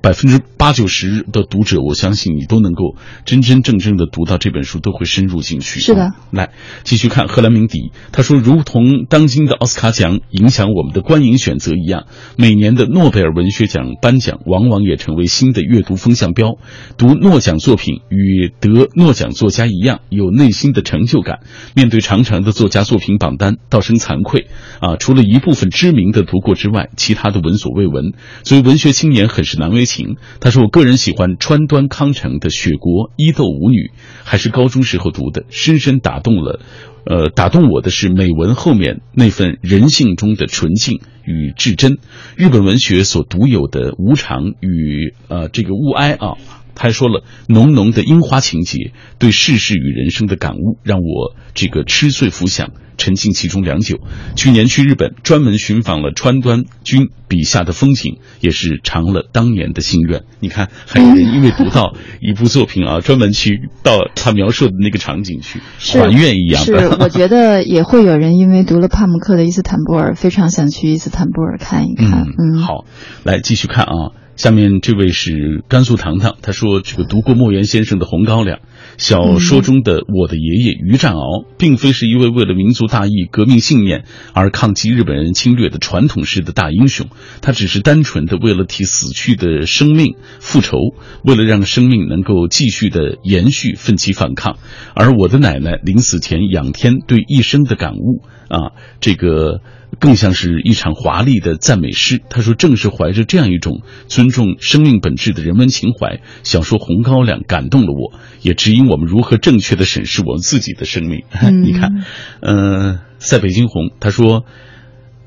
[0.07, 5.81] 百分之八九十的读者，我相信你都能够真真正正的读到这本书，都会深入进去。
[5.81, 6.53] 是的，来
[6.85, 12.05] 继续看赫兰明迪，他说，如同当今的奥斯卡奖影响我们的观影选择一样，
[12.37, 16.57] 每年的诺贝尔文学奖颁奖往往也成为新的阅读风向标。
[16.97, 21.41] 读诺奖作品与得诺奖作家一样，有内心的成就感。
[21.75, 24.47] 面对长长的作家作品榜单，道生惭愧
[24.79, 24.95] 啊！
[25.01, 28.13] 除了一部分知名的读过之外，其他的闻所未闻。
[28.45, 29.96] 所以文学青年，很是难为情。
[30.41, 33.77] 他说：“我个人喜欢川端康成的《雪国伊豆舞女》，
[34.25, 36.61] 还是高中时候读的，深深打动了。
[37.05, 41.99] 呃，打动我的是美文后面那份人性中的纯净与至真，
[42.37, 46.35] 日本文学所独有的无常与呃这个物哀啊。”
[46.77, 53.99] 他还说了，浓浓的樱花情节，对世事与人生的感悟，让我这个吃醉浮想，沉浸其中良久。
[54.37, 60.25] 去年去日本，专门寻访了川端君笔下的风景，也是偿了当年的心愿。
[60.39, 65.61] 你看，还有人因为读到一部作品啊，专门去到他描述的那个场景去
[65.99, 66.79] 还愿一样的。
[66.79, 72.27] 是， 我觉得也会有人因为读了帕慕克的《伊斯坦布尔》，非常想去伊斯坦布尔看一看。
[72.39, 72.85] 嗯，好，
[73.25, 74.26] 来继续看啊。
[74.37, 78.59] 下面这位是甘肃糖糖，他说：“这个读过莫言先生的《红高粱》，
[78.99, 87.09] 小说中的我的爷爷于占鳌，并非是一位为了民族大义、革命信念而抗击日本人侵略的传统式的大英雄，
[87.41, 90.77] 他只是单纯的为了替死去的生命复仇，
[91.25, 94.59] 为了让生命能够继续的延续，奋起反抗。
[94.95, 99.61] 而我的奶奶临死前仰天对一生的感悟啊，这个。”
[99.99, 102.21] 更像是一场华丽的赞美诗。
[102.29, 111.23] 他说：“正是怀着这样一种尊重生命本质的人文情怀，小说《红高粱》感动了我，也指引我们如何正确的审视我们自己的生命。
[111.65, 112.05] 你看，
[112.41, 114.45] 呃，在北京红，他说。”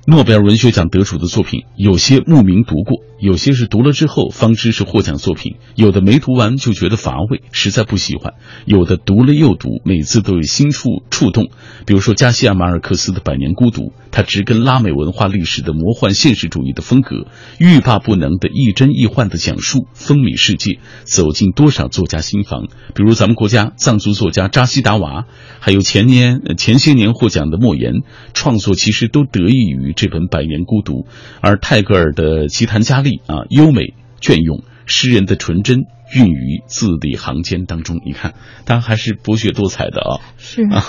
[0.10, 8.34] 诺贝尔文学奖得主的作品，有些慕名读过，有些是读了之后方知是获奖作品，有的没读完就觉得乏味，实在不喜欢；
[8.65, 11.52] 有的读了又读，每次都有新触触动。
[11.86, 17.28] 比如说加西亚马尔克斯的《百年孤独》，它植根拉美文化历史的魔幻现实主义的风格，
[17.60, 22.65] 欲罢不能的亦真亦幻的讲述，风靡世界，走进多少作家心房。
[22.95, 25.26] 比如咱们国家藏族作家扎西达娃，
[25.60, 28.02] 还有前年前些年获奖的莫言，
[28.34, 29.93] 创作其实都得益于。
[30.00, 31.02] 这本《百年孤独》，
[31.42, 35.80] 而泰戈尔的《奇谭佳丽》啊，优美隽永，诗人的纯真
[36.13, 38.00] 蕴于字里行间当中。
[38.06, 38.34] 你看，
[38.65, 40.22] 他还是博学多才的啊。
[40.38, 40.84] 是啊，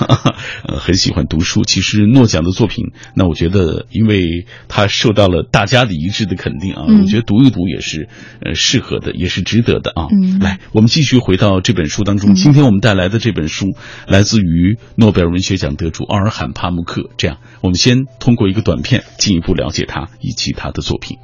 [0.67, 1.63] 呃， 很喜欢读书。
[1.65, 8.09] 其实诺奖的作品，那我觉得，因为他受到了大家的一致的肯定啊，嗯、我觉得读一读也是
[8.45, 10.07] 呃适合的，也是值得的啊。
[10.11, 12.33] 嗯，来，我们继续回到这本书当中。
[12.33, 13.67] 嗯、今天我们带来的这本书
[14.07, 17.11] 来自于诺贝尔文学奖得主奥尔罕·帕慕克。
[17.17, 21.19] 这样，我们先通过一个短片进一步了解他以及他的作品。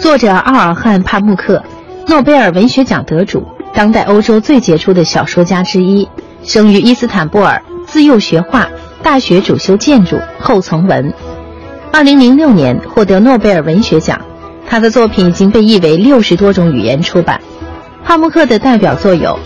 [0.00, 1.62] 作者奥尔汉·帕慕克，
[2.06, 6.08] 诺贝尔文学奖得主，当代欧洲最杰出的小说家之一。
[6.42, 8.66] 生于伊斯坦布尔，自幼学画，
[9.02, 11.12] 大学主修建筑，后从文。
[11.92, 14.18] 二零零六年获得诺贝尔文学奖，
[14.66, 17.38] 他的作品已经被译为六十多种语言出版。
[18.02, 19.28] 帕慕克的代表作有《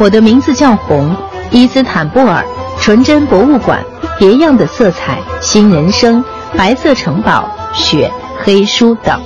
[0.00, 1.10] 我的名字叫红》
[1.50, 2.42] 《伊斯坦布尔》
[2.82, 3.84] 《纯真博物馆》
[4.18, 6.24] 《别样的色彩》《新人生》
[6.56, 8.10] 《白色城堡》《雪、
[8.42, 9.20] 黑书等。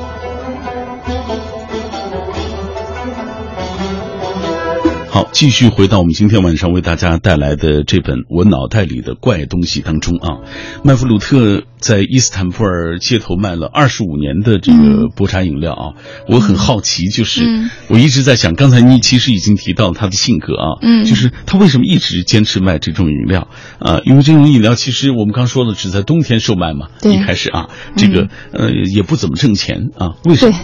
[5.12, 10.40] 好，继续回到我们今天晚上为大家带来的这本《我脑袋里的怪东西》当中啊，
[10.84, 15.84] 麦弗鲁特在伊斯坦布尔街头卖了二十五年的这个薄茶饮料啊，
[16.28, 17.42] 我很好奇，就是
[17.88, 23.48] 我一直在想，刚才你其实已经提到他的性格啊，嗯，就是他为什么一直坚持卖这种饮料？
[23.80, 24.00] 啊？
[24.06, 30.56] 因为这种饮料其实我们刚说了，只在冬天售卖嘛，一开始啊，这个呃也不怎么挣钱啊，为什么？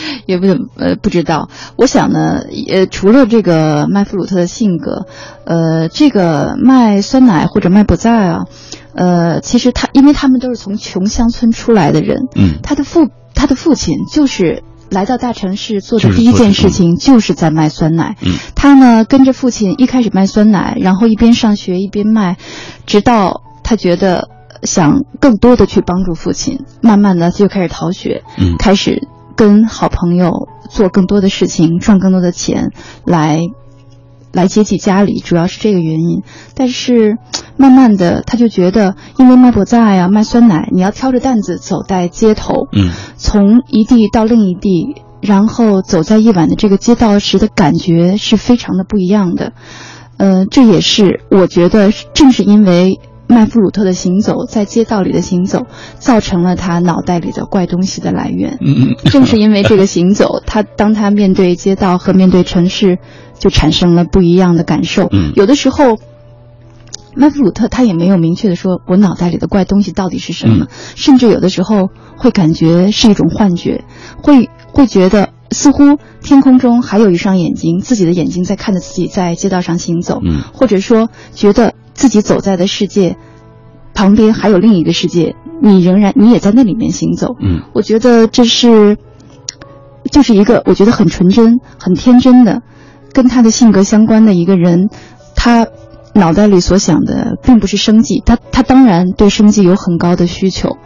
[0.26, 2.40] 也不怎么呃不知道，我想呢，
[2.70, 5.06] 呃，除了这个麦弗鲁特的性格，
[5.44, 8.44] 呃，这个卖酸奶或者卖不在啊，
[8.94, 22.36] 呃，其实他因为他们都是从穷乡村出来的人，嗯，他的父他的父亲就是来到大城市做的第一件事情就是在卖酸奶，嗯，他呢跟着父亲一开始卖酸奶，然后一边上学一边卖，
[22.86, 24.28] 直到他觉得
[24.62, 29.08] 想更多的去帮助父亲，慢慢的就开始逃学，嗯，开始。
[29.36, 32.70] 跟好朋友做更多的事情，赚更多的钱，
[33.04, 33.40] 来
[34.32, 36.22] 来接济家里，主要是这个原因。
[36.54, 37.18] 但是
[37.56, 49.52] 慢慢的，他就觉得，因为卖不在呀、卖酸奶，你要挑着担子走在街头，嗯，从一地到另一地，然后走在夜晚的这个街道时的感觉是非常的不一样的。
[50.16, 53.00] 呃，这也是我觉得，正是因为。
[53.32, 55.66] 麦弗鲁特的行走，在街道里的行走，
[55.98, 58.58] 造成了他脑袋里的怪东西的来源。
[58.60, 62.98] 嗯嗯，正是因为这个行走，他当他面对街道和面对城市，
[63.38, 65.08] 就产生了不一样的感受。
[65.10, 65.98] 嗯，有的时候，
[67.14, 73.84] 麦弗鲁特他也没有明确的说，我脑袋里的怪东西到底是什么，甚至有的时候会感觉是一种幻觉，
[74.22, 80.20] 会会觉得似乎天空中还有一双眼睛，自己的眼睛在看着自己在街道上行走。
[80.24, 81.74] 嗯，或者说觉得。
[81.94, 83.18] 自己走在的世界
[83.92, 87.36] 旁边还有另一个世界，你仍然你也在那里面行走。
[87.38, 88.96] 嗯，我觉得这是
[90.10, 92.62] 就是一个我觉得很纯真、很天真的，
[93.12, 94.88] 跟他的性格相关的一个人。
[95.36, 95.66] 他
[96.14, 100.78] 脑袋里所想的并不是生计，他他当然对生计有很高的需求。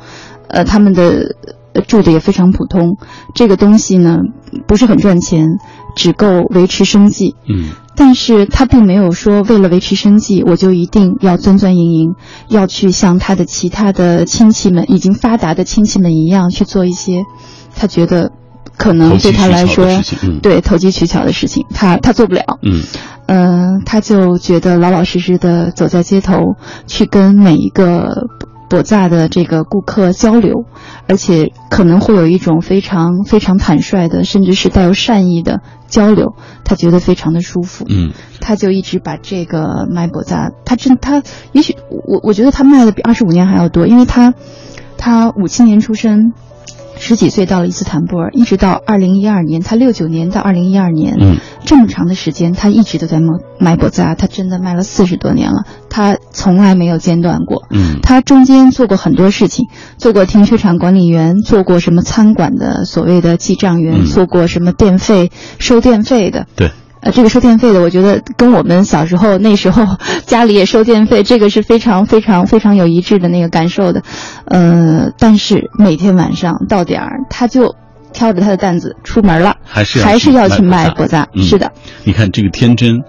[0.49, 1.37] 呃，他们的
[1.81, 2.97] 住的也非常普通，
[3.35, 4.18] 这个东西呢
[4.66, 5.47] 不是很赚钱，
[5.95, 7.35] 只够维持生计。
[7.49, 7.70] 嗯。
[7.99, 12.14] 但是他并没有说为了维持生计，我就一定要钻钻营营，
[12.49, 17.22] 要去像他的其他的亲戚们已经发达的亲戚们一样去做一些
[17.74, 18.33] 他觉得
[18.77, 19.87] 可能对他来说
[20.43, 22.59] 对投机取巧的事情，他他做不了。
[22.62, 22.83] 嗯，
[23.29, 26.57] 嗯，他就觉得老老实实的走在街头，
[26.87, 28.29] 去跟每一个。
[28.69, 30.64] 博扎的这个顾客交流，
[31.09, 37.85] 而且可能会有一种非常非常坦率的，甚至是带有善意的交流，他觉得非常的舒服。
[37.89, 44.35] 嗯，他就一直把这个卖博萨，他真他也许我我觉得他卖的比二十五年还要多，因为他
[44.97, 46.33] 他五七年出生。
[46.99, 59.66] 十几岁到了伊斯坦布尔，一直到二零一二年，他六九年到二零一二年，嗯，这么长的时间，他一直都在卖卖博扎，他真的卖了四十多年了，他从来没有间断过，嗯，他中间做过很多事情，
[59.99, 66.70] 做过停车场管理员，做过什么餐馆的所谓的记账员，做过什么电费收电费的，对。
[67.07, 69.97] 呃，这个收电费的，我觉得跟我们小时候那时候
[70.27, 74.03] 家里也收电费，这个是非常非常非常有一致的那个感受的。
[74.45, 77.77] 呃，但是每天晚上到点儿，他就
[78.13, 81.17] 挑着他的担子出门了，还是还是要去卖果子。
[81.37, 81.71] 是的，
[82.03, 83.03] 你看这个天真、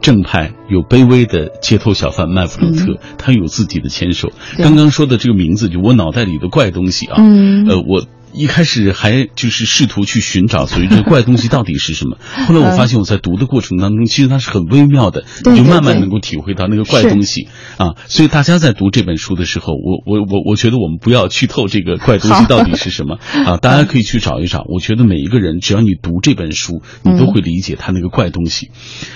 [0.00, 4.30] 正派又卑微的街头小贩麦弗鲁特，他有自己的牵手。
[4.58, 7.14] 刚刚说的这个名字，就我脑袋里的怪东西啊。
[7.18, 8.04] 嗯，呃，我。
[8.34, 12.18] 一开始还就是试图去寻找，所以这个怪东西到底是什么？
[12.46, 17.94] 后来我发现我在读的过程当中，其实它是很微妙的，你就慢慢能够体会到那个怪东西啊。
[18.06, 24.64] 所以大家在读这本书的时候，我我我我觉得我们不要去透这个怪东西到底是什么 啊，大家可以去找一找。
[24.68, 28.70] 我觉得每一个人只要你读这本书，你都会理解他那个怪东西。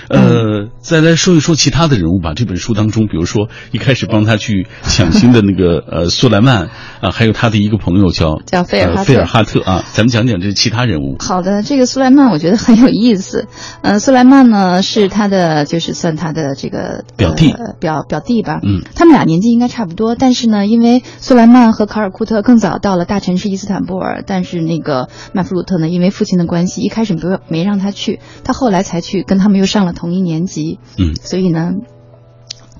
[0.07, 2.33] 呃，再来说一说其他的人物吧。
[2.35, 6.69] 这本书当中，比如说一开始帮他去抢亲的那个呃苏莱曼
[7.01, 9.03] 啊，还有他的一个朋友叫叫菲尔哈。
[9.09, 11.15] 菲尔哈特啊，咱们讲讲这其他人物。
[11.19, 13.47] 好的，这个苏莱曼我觉得很有意思。
[13.81, 18.59] 呃，苏莱曼呢是他的，就是算他的这个表弟，表表弟吧。
[18.61, 30.77] 嗯，他们俩年纪应该差不多，但是呢，因为苏莱曼和卡尔库特更早到了大城市伊斯坦布尔，但是那个麦弗鲁特呢，因为父亲的关系，一开始不没让他去，他后来才去，跟他们又上了同一年级。
[30.99, 31.71] 嗯，所以呢。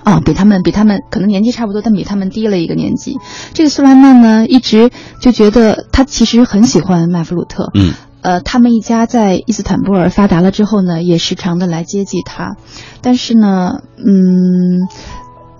[0.03, 3.17] 啊，比他们比他们可能年纪差不多，但比他们低了一个年纪。
[3.53, 4.89] 这个苏莱曼呢，一直
[5.21, 7.69] 就觉得他其实很喜欢麦弗鲁特。
[7.75, 12.55] 嗯，呃，他们一家在伊斯坦布尔发达了之后呢，也时常的来接济他。
[13.01, 14.87] 但是呢，嗯，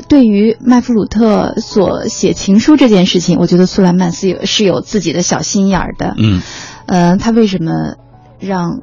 [0.08, 6.16] 对于麦弗鲁特所写情书这件事情，我觉得苏莱曼是有是有自己的小心眼儿的。
[6.18, 6.42] 嗯，
[6.86, 7.96] 呃，他为什么
[8.40, 8.80] 让？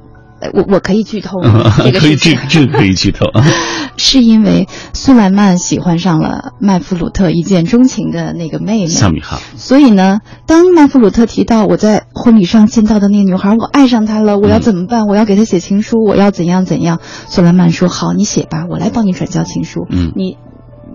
[0.53, 3.45] 我我可以剧透这个 可以，这这可以剧透啊。
[3.99, 15.07] 是因为苏莱曼喜欢上了麦弗鲁特一见钟情的那个妹妹夏米哈，所以呢，当麦弗鲁特提到我在婚礼上见到的那个女孩，我爱上她了，我要怎么办？
[15.07, 17.01] 我要给她写情书，我要怎样怎样？
[17.29, 20.37] 苏莱曼说：“好，你写吧，我来帮你转交情书。”嗯，你。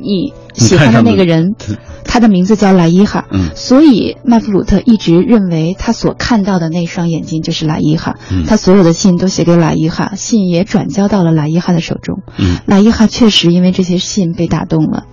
[0.02, 1.56] 你喜欢的那个人，
[2.04, 15.06] 他的名字叫莱伊哈，嗯，所以麦弗鲁特一直认为他所看到的那双眼睛就是莱伊哈，嗯，他所有的信都写给莱伊哈，信也转交到了莱伊哈的手中，嗯，莱伊哈确实因为这些信被打动了，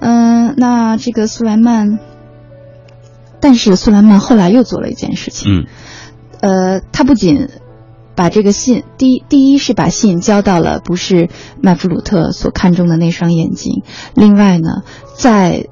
[0.00, 1.98] 嗯，那这个苏莱曼，
[3.40, 5.66] 但是苏莱曼后来又做了一件事情，嗯，
[6.40, 7.48] 呃，他不仅。
[8.14, 11.28] 把这个信，第一第一是把信交到了不是
[11.60, 13.82] 麦弗鲁特所看中的那双眼睛，
[14.14, 14.82] 另外呢，
[15.16, 15.66] 在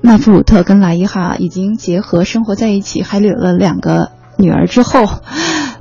[0.00, 5.06] 麦弗鲁特跟莱伊哈已经结合生活在一起，还有了两个女儿之后，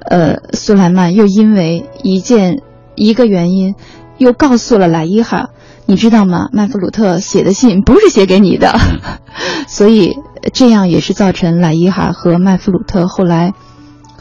[0.01, 2.61] 呃，苏莱曼又因为一件
[2.95, 3.75] 一个原因，
[4.17, 5.49] 又告诉了莱伊哈，
[5.85, 6.49] 你知道吗？
[6.53, 8.77] 麦弗鲁特写的信不是写给你的，
[9.67, 10.13] 所以
[10.53, 13.53] 这样也是造成莱伊哈和麦弗鲁特后来。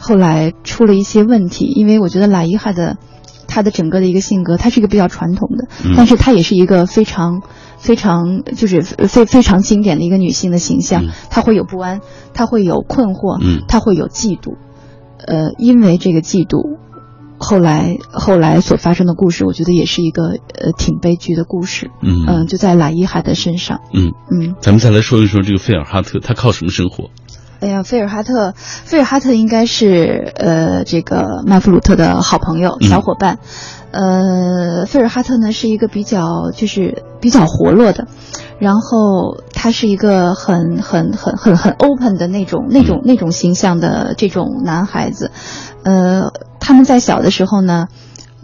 [0.07, 2.97] 后来出了一些问题，因为我觉得拉伊哈的，
[3.47, 7.41] 他的整个的一个性格，他是一个比较传统的，但是他也是一个非常
[7.79, 11.07] 非常就是非非常经典的一个女性的形象。
[11.31, 12.01] 她会有不安，
[12.35, 14.57] 她会有困惑，她会有嫉妒。
[15.25, 16.77] 呃，因为这个嫉妒，
[17.39, 21.89] 后来后来所发生的故事，我觉得也是一个呃挺悲剧的故事。
[22.03, 23.79] 嗯嗯，就在拉伊哈的身上。
[23.91, 27.09] 嗯嗯，咱们再来说一说这个费尔哈特，他靠什么生活？
[27.59, 33.39] 哎呀，菲尔哈特，菲尔哈特应该是呃这个曼弗鲁特的好朋友、小伙伴。
[33.91, 38.07] 呃，菲尔哈特呢是一个比较就是比较活络的，
[38.59, 45.31] 然后他是一个很很很很很 open 的那种那种那种形象的这种男孩子。
[45.83, 47.87] 呃，他们在小的时候呢。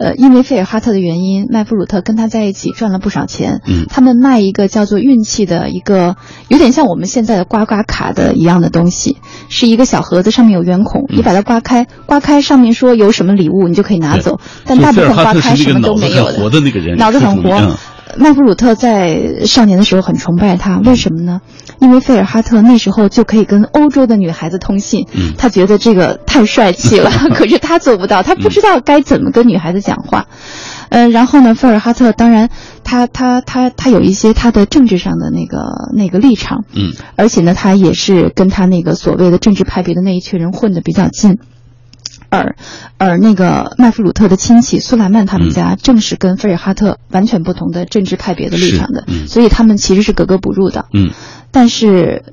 [0.02, 3.60] 呃，因为费尔哈特的原因，麦弗鲁特跟他在一起赚了不少钱。
[3.68, 6.16] 嗯，他们卖一个叫做运气的一个，
[6.48, 14.40] 有点像我们现在的刮刮卡的一样的东西，是一个小盒子，上面有圆孔，你把它刮开，刮开上面说有什么礼物，你就可以拿走。
[14.64, 16.38] 但大部分刮开什么都没有的。
[16.96, 17.76] 脑子很活。
[18.14, 21.40] 麦弗鲁特在少年的时候很崇拜他，为什么呢？
[21.82, 27.10] 因为费尔哈特那时候就可以跟欧洲的女孩子通信，他觉得这个太帅气了。
[27.34, 30.28] 可是他做不到，他不知道该怎么跟女孩子讲话。
[30.90, 32.50] 呃，然后呢，费尔哈特当然，
[32.84, 41.38] 他他他他有一些他的政治上的那个那个立场，嗯，而且呢，他也是跟他那个所谓的政治派别的那一群人混得比较近。
[42.28, 42.56] 而
[42.96, 50.86] 而那个麦弗鲁特的亲戚苏莱曼他们家正是跟费尔哈特完全不同的政治派别的立场的，所以他们其实是格格不入的。
[50.94, 51.10] 嗯，
[51.52, 52.24] 但是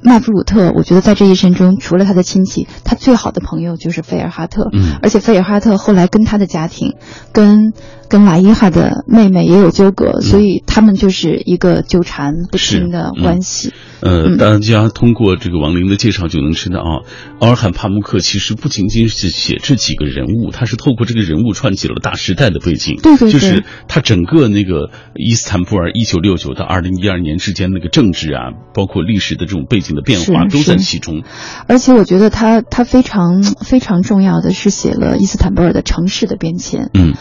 [0.00, 4.68] 麦弗鲁特，我觉得在这一生中，除了他的亲戚，他最好的朋友就是菲尔哈特。
[4.72, 6.96] 嗯，而且菲尔哈特后来跟他的家庭，
[7.32, 7.72] 跟
[8.12, 13.72] 跟莱伊哈的妹妹也有纠葛，所以他们就是一个纠缠不清的关系。
[14.00, 17.08] 呃，大家通过这个王林的介绍就能知道啊，
[17.38, 22.96] 奥尔罕帕慕克其实不仅仅是写这几个人物，他是透过这个人物串起了大时代的背景。
[23.02, 31.22] 对对对，就是他整个那个伊斯坦布尔一九六九到二零一二年之间那个政治啊，包括历史的这种背景的变化都在其中。
[31.66, 36.90] 而且我觉得他他非常非常重要的是写了伊斯坦布尔的城市的变迁。
[36.92, 37.14] 嗯。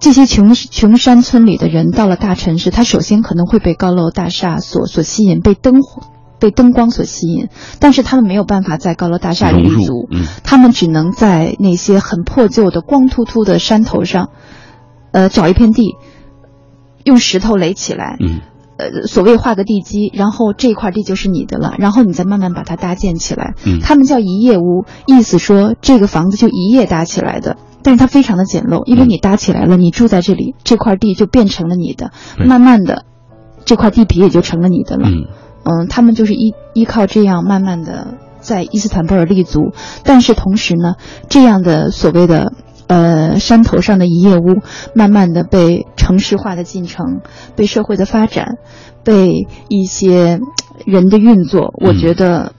[0.00, 6.02] 这些穷穷山村里的人到了大城市，他首先可能会被高楼大厦所所吸引，被灯火
[6.40, 10.08] 被灯光所吸引，但是他们没有办法在高楼大厦里立足，
[10.42, 14.30] 他们只能在那些很破旧的光秃秃的山头上，
[15.12, 15.94] 呃，找一片地，
[17.04, 18.40] 用石头垒起来，嗯
[18.76, 23.54] 呃，所谓画个地基，然后这块地就是你的了，然后你再慢慢把它搭建起来。
[23.80, 27.56] 他们叫一夜屋，意思说这个房子就一夜搭起来的。
[27.84, 33.04] 但是它非常的简陋，因为你搭起来了，你住在这里，这块地就变成了你的，慢慢的，
[33.66, 35.06] 这块地皮也就成了你的了。
[35.64, 40.94] 嗯，他们就是依依靠这样慢慢的在伊斯坦布尔立足，但是同时呢，
[41.28, 42.54] 这样的所谓的
[42.86, 44.62] 呃山头上的一夜屋，
[44.94, 47.20] 慢慢的被城市化的进程，
[47.54, 48.56] 被社会的发展，
[49.04, 50.40] 被一些
[50.86, 52.52] 人的运作，我觉得。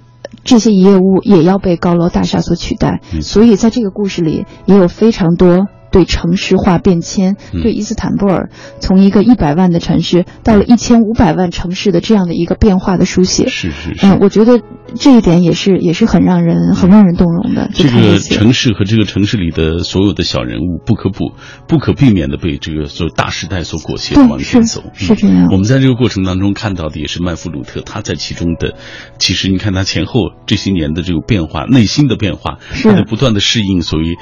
[0.44, 8.50] 这些营业屋也要被高楼大厦所取代，所以在这个故事里也有非常多对城市化变迁，嗯对伊斯坦布尔
[8.82, 13.48] 从一个一百万的城市到了一千五百万城市的这样的一个变化的书写。
[13.48, 14.06] 是是是。
[14.06, 14.60] 嗯，我觉得
[14.94, 17.70] 这一点也是也是很让人很让人动容的。
[17.74, 21.32] 这个城市和这个城市里的所有的小人物，不可不
[21.66, 24.84] 不可避免的被这个所大时代所裹挟的往前是走。
[24.94, 28.76] 是这样我们在这个过程当中看到的也是麦弗鲁特他在其中的，
[29.18, 34.18] 其实你看他前后这些年的这个变化，内心的变化，是他在不断的适应所谓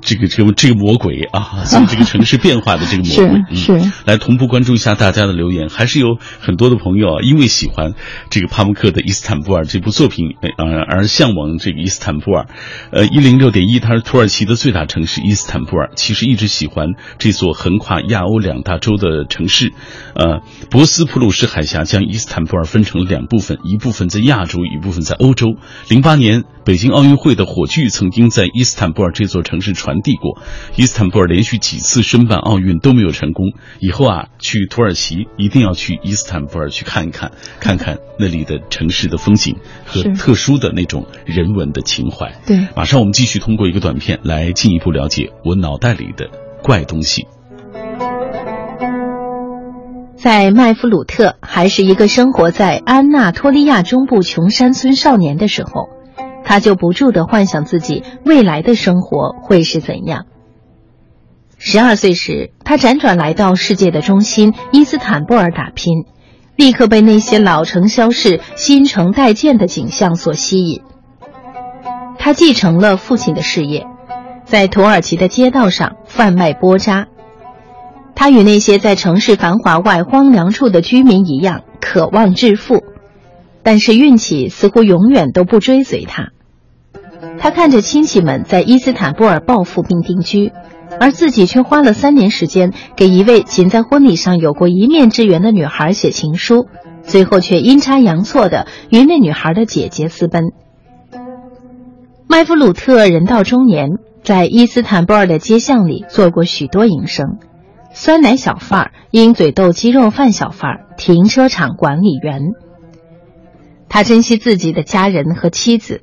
[0.00, 3.40] 这个这个这个魔鬼啊，所以这个城市变化的这个魔鬼。
[3.50, 7.94] 嗯来同步关注一下大家的留言，还是有很多的朋友啊，因为喜欢
[8.30, 12.46] 这个帕慕克的《伊斯坦布尔》这部作品，呃，而向往这个伊斯坦布尔。
[12.90, 16.88] 呃，一零六点一，它是土耳其的最大城市伊斯坦布尔，其实一直喜欢
[17.18, 19.72] 这座横跨亚欧两大洲的城市。
[20.14, 20.40] 呃，
[20.70, 25.56] 博斯普鲁士海峡将伊斯坦布尔分成了两部分，一部分在亚洲，一部分在欧洲。
[25.88, 30.38] 零八年北京奥运会的火炬曾经在伊斯坦布尔这座城市传递过，
[30.76, 33.54] 伊斯坦布尔连续几次申办奥运都没有成功。
[33.80, 39.56] 以后啊，去土耳其一定要去伊斯坦布尔去看一看，看看那里的城市的风景
[39.86, 42.34] 和特殊的那种人文的情怀。
[42.46, 46.28] 对马上我们继续通过一个短片来进一步了解我脑袋里的
[46.62, 47.26] 怪东西。
[50.18, 55.88] 在麦弗鲁特还是一个生活在安纳托利亚中部穷山村少年的时候，
[56.48, 60.24] 他就不住地幻想自己未来的生活会是怎样。
[61.58, 66.06] 十二岁时，他辗转来到世界的中心伊斯坦布尔打拼，
[66.56, 70.80] 立刻被那些老城消逝、新城待建的景象所吸引。
[72.18, 73.86] 他继承了父亲的事业，
[74.46, 77.08] 在土耳其的街道上贩卖波渣。
[78.14, 82.84] 他与那些在城市繁华外荒凉处的居民一样，渴望致富，
[83.62, 86.30] 但是运气似乎永远都不追随他。
[87.38, 90.52] 他看着亲戚们在伊斯坦布尔暴富并定居，
[91.00, 96.66] 而自己却花了三年时间给一位仅在婚礼上有过一面之缘的女孩写情书，
[97.02, 100.52] 最后却阴差阳错的与那女孩的姐姐私奔。
[102.28, 103.88] 麦弗鲁特人到中年，
[104.22, 107.38] 在伊斯坦布尔的街巷里做过许多营生。
[107.90, 112.42] 酸奶小贩儿、鹰嘴豆鸡肉饭小贩儿、停车场管理员。
[113.88, 116.02] 他珍惜自己的家人和妻子，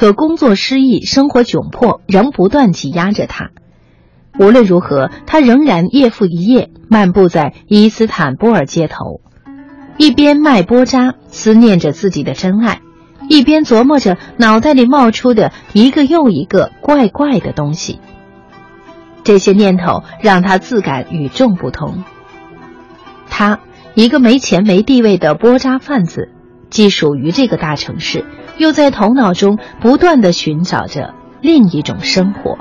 [0.00, 3.50] 可工作失意、生活窘迫仍不断挤压着他。
[4.38, 9.20] 无论如何，他仍然夜复一夜漫步在伊斯坦布尔街头，
[9.98, 12.80] 一边卖波渣，思念着自己的真爱，
[13.28, 18.00] 一边琢磨着脑袋里冒出的一个又一个怪怪的东西。
[19.22, 22.04] 这些念头让他自感与众不同。
[23.28, 23.60] 他，
[23.94, 26.30] 一个没钱没地位的波渣贩子，
[26.70, 28.24] 既属于这个大城市，
[28.60, 32.58] 又在头脑中不断的寻找着另一种生活。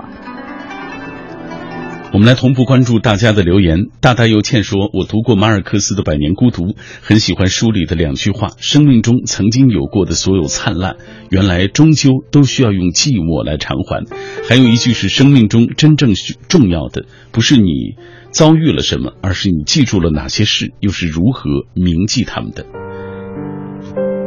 [2.14, 3.88] 我们来同步关注大家的留言。
[4.00, 6.68] 大大又欠说：“我读过马尔克斯的《百年孤独》，
[7.02, 10.96] 很喜欢书里的两句话：生命中曾经有过的所有灿烂，
[11.30, 14.06] 原来终究都需要用寂寞来偿还。
[14.48, 16.14] 还有一句是：生命中真正
[16.48, 17.98] 重要的，不是你
[18.32, 22.66] 遭遇了什么，而是你记住了哪些事，又是如何铭记他们的。”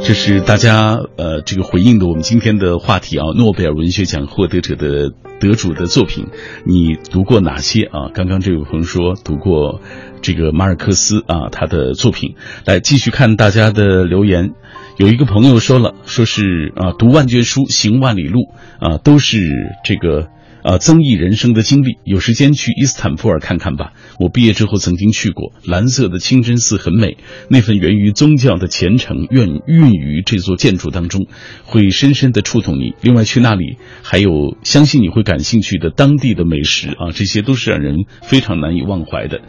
[0.05, 6.27] 这是大家呃这个回应的我们今天的话题啊，诺贝尔文学奖获得者的得主的作品，
[6.65, 8.11] 你读过哪些啊？
[8.13, 9.81] 刚刚这位朋友说读过
[10.21, 12.35] 这个马尔克斯啊他的作品，
[12.67, 14.51] 来继续看大家的留言。
[14.99, 18.41] 有一个朋友说了，说是啊读万卷书行万里路
[18.81, 19.39] 啊，都是
[19.85, 20.29] 这个。
[20.63, 23.93] 啊，增益人生的经历，有时间去伊斯坦布尔看看吧。
[24.19, 27.17] 我毕业之后曾经去过，蓝色的清真寺很美，
[27.49, 31.27] 那份源于宗教的虔诚愿孕于这座建筑当中，
[31.65, 32.95] 会深深的触动你。
[33.03, 39.41] 另外去那里，还有相信你会感兴趣的当地的美食啊，这些都是让人非常难以忘怀的。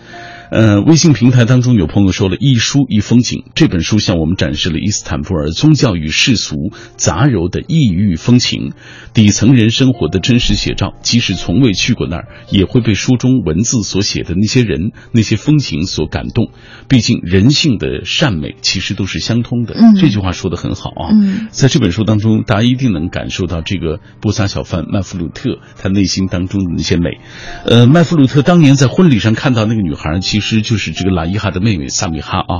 [0.53, 8.73] 呃，微信平台当中有朋友说了一书一风景，这本书向我们展示了伊斯坦布尔宗教与世俗杂糅的异域风情，
[9.15, 10.93] 底层人生活的真实写照。
[11.01, 16.51] 即使从未去过那儿，也会被书中文字所写的那些人、那些风情所感动。
[16.87, 19.73] 毕竟人性的善美其实都是相通的。
[19.73, 21.09] 嗯、这句话说的很好啊。
[21.13, 27.17] 嗯，在这本书当中，大家一定能感受到这个波萨小贩麦弗鲁特他内心当中的那些美。
[27.65, 32.59] 呃，麦弗鲁特当年在婚礼上看到那个女孩，其实就是这个拉伊哈的妹妹萨米哈啊。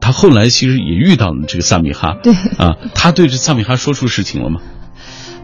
[0.00, 2.16] 他后来其实也遇到了这个萨米哈。
[2.22, 2.32] 对。
[2.58, 4.60] 啊，他对这萨米哈说出事情了吗？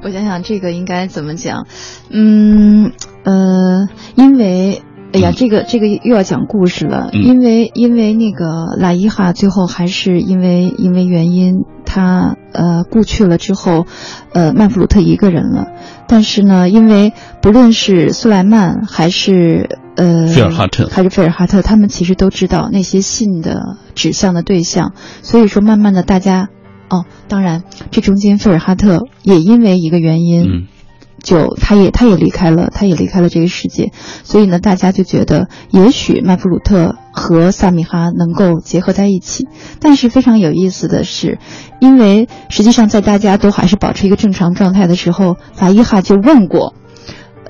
[0.01, 1.67] 我想想这个应该怎么讲，
[2.09, 2.93] 嗯
[3.25, 13.87] 呃，因为哎呀，这个这个又要讲故事了，嗯、因为因为那个拉伊哈最后还是因为因为原因他呃故去了之后，
[14.35, 15.69] 呃曼弗鲁特一个人了。
[16.07, 26.51] 但是呢，因为不论是苏莱曼还是呃费尔哈特还是费尔哈特，他们其实都知道那些信的指向的对象，所以说慢慢的大家
[26.91, 30.43] 哦，当然这中间费尔哈特也因为一个原因。
[30.45, 30.67] 嗯
[31.23, 33.93] 就他也他也离开了，他也离开了这个世界，
[34.25, 39.49] 所以呢，大家就觉得也许曼弗鲁特和萨米哈能够结合在一起。
[39.81, 41.39] 但是非常有意思的是，
[41.81, 46.75] 因为实际上在大家都还是保持一个正常状态的时候，法伊哈就问过。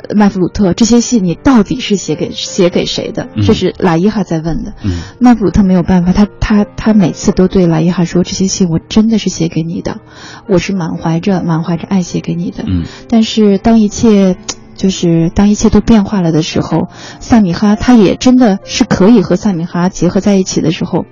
[0.09, 3.29] 呃麦弗鲁特，这些信你到底是写给写给谁的？
[3.37, 4.73] 嗯这是拉伊哈在问的。
[4.83, 10.01] 嗯麦弗鲁特没有办法，他他他每次都对拉伊哈说：“这些信我真的是写给你的，
[10.49, 14.37] 我是满怀着满怀着爱写给你的。”嗯但是当一切
[14.77, 16.89] 就是当一切都变化了的时候，
[17.21, 21.05] 萨米哈他也真的是可以和萨米哈结合在一起的时候，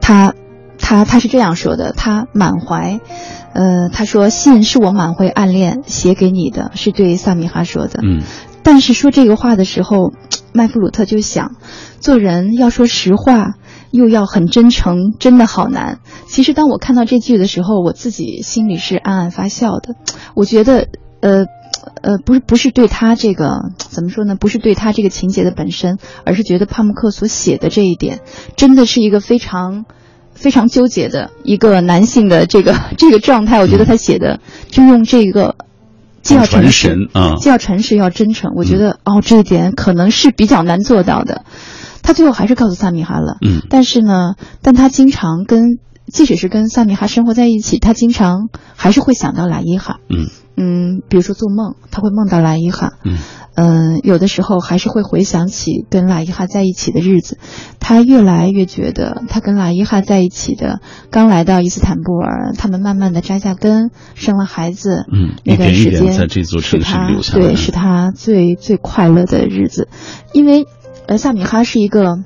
[0.00, 0.34] 他
[0.78, 3.00] 他他是这样说的，他满怀。
[3.56, 8.00] 呃，他说信是我满怀暗恋写给你的，是对萨米哈说的。
[8.02, 8.20] 嗯
[8.62, 10.12] 但是说这个话的时候，
[10.52, 11.52] 麦弗鲁特就想，
[12.00, 13.54] 做人要说实话，
[13.92, 16.00] 又要很真诚，真的好难。
[16.26, 19.94] 其实当我看到这句的时候，我自己心里是暗暗发笑的。
[20.36, 20.88] 我觉得，
[21.20, 21.46] 呃。
[22.02, 24.34] 呃，不是不是对他这个 怎么说呢？
[24.34, 28.20] 不是对他这个情节的本身，而是觉得帕慕克所写的这一点，
[28.56, 29.84] 真的是一个非常
[30.36, 33.60] 非常纠结的一个男性的这个 这个状态。
[33.60, 35.56] 我觉得他写的就用这个
[36.22, 38.52] 既要诚实啊既要诚实要真诚。
[38.54, 41.44] 我觉得、哦，这一点可能是比较难做到的。
[42.02, 49.98] 他最后还是告诉萨米哈了，嗯但是呢，但他经常跟，即使是跟萨米哈生活在一起，他经常还是会想到拉伊哈。
[50.08, 52.92] 嗯嗯，比如说做梦，他会梦到拉伊哈。
[53.04, 53.18] 嗯。
[53.58, 57.38] 嗯，有的时候还是会回想起跟拉伊哈在一起的日子，
[57.80, 60.80] 他越来越觉得他跟拉伊哈在一起的，
[61.10, 69.88] 刚来到伊斯坦布尔，他们慢慢的扎下根，生了孩子，嗯那段一点一时间点在这座城市留下对，是他最最快乐的日子，
[70.34, 70.66] 因为
[71.06, 72.18] 呃，萨米哈是一个。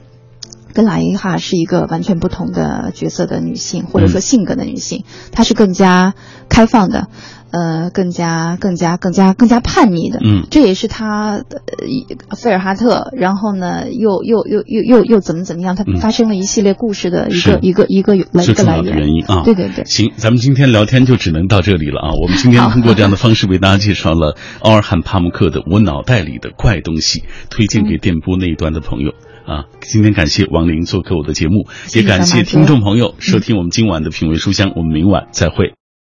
[0.72, 4.22] 跟拉伊哈是一个完全不同的角色的女性，或者说嗯。
[4.22, 6.14] 性格的女性，她是更加
[6.48, 7.08] 开放的，
[7.52, 10.20] 呃，更加更加更加更加叛逆的。
[10.22, 18.96] 嗯这也是他呃费尔哈特，然后呢，又又又又又又怎么怎么样，她嗯发生了一系列故事的一是个一个一个来一个来源。
[18.96, 19.42] 原因啊。
[19.44, 19.84] 对对对。
[19.84, 22.10] 行，咱们今天聊天就只能到这里了啊！
[22.20, 27.20] 我们今天通过这样的方式为大家介绍了奥尔罕帕慕克的《我脑袋里的怪东西》，
[27.50, 29.10] 推荐给电波那一端的朋友。
[29.46, 35.79] 啊，今天感谢王林做客我的节目，也感谢听众朋友收听我们今晚的品味书香，我们明晚再会。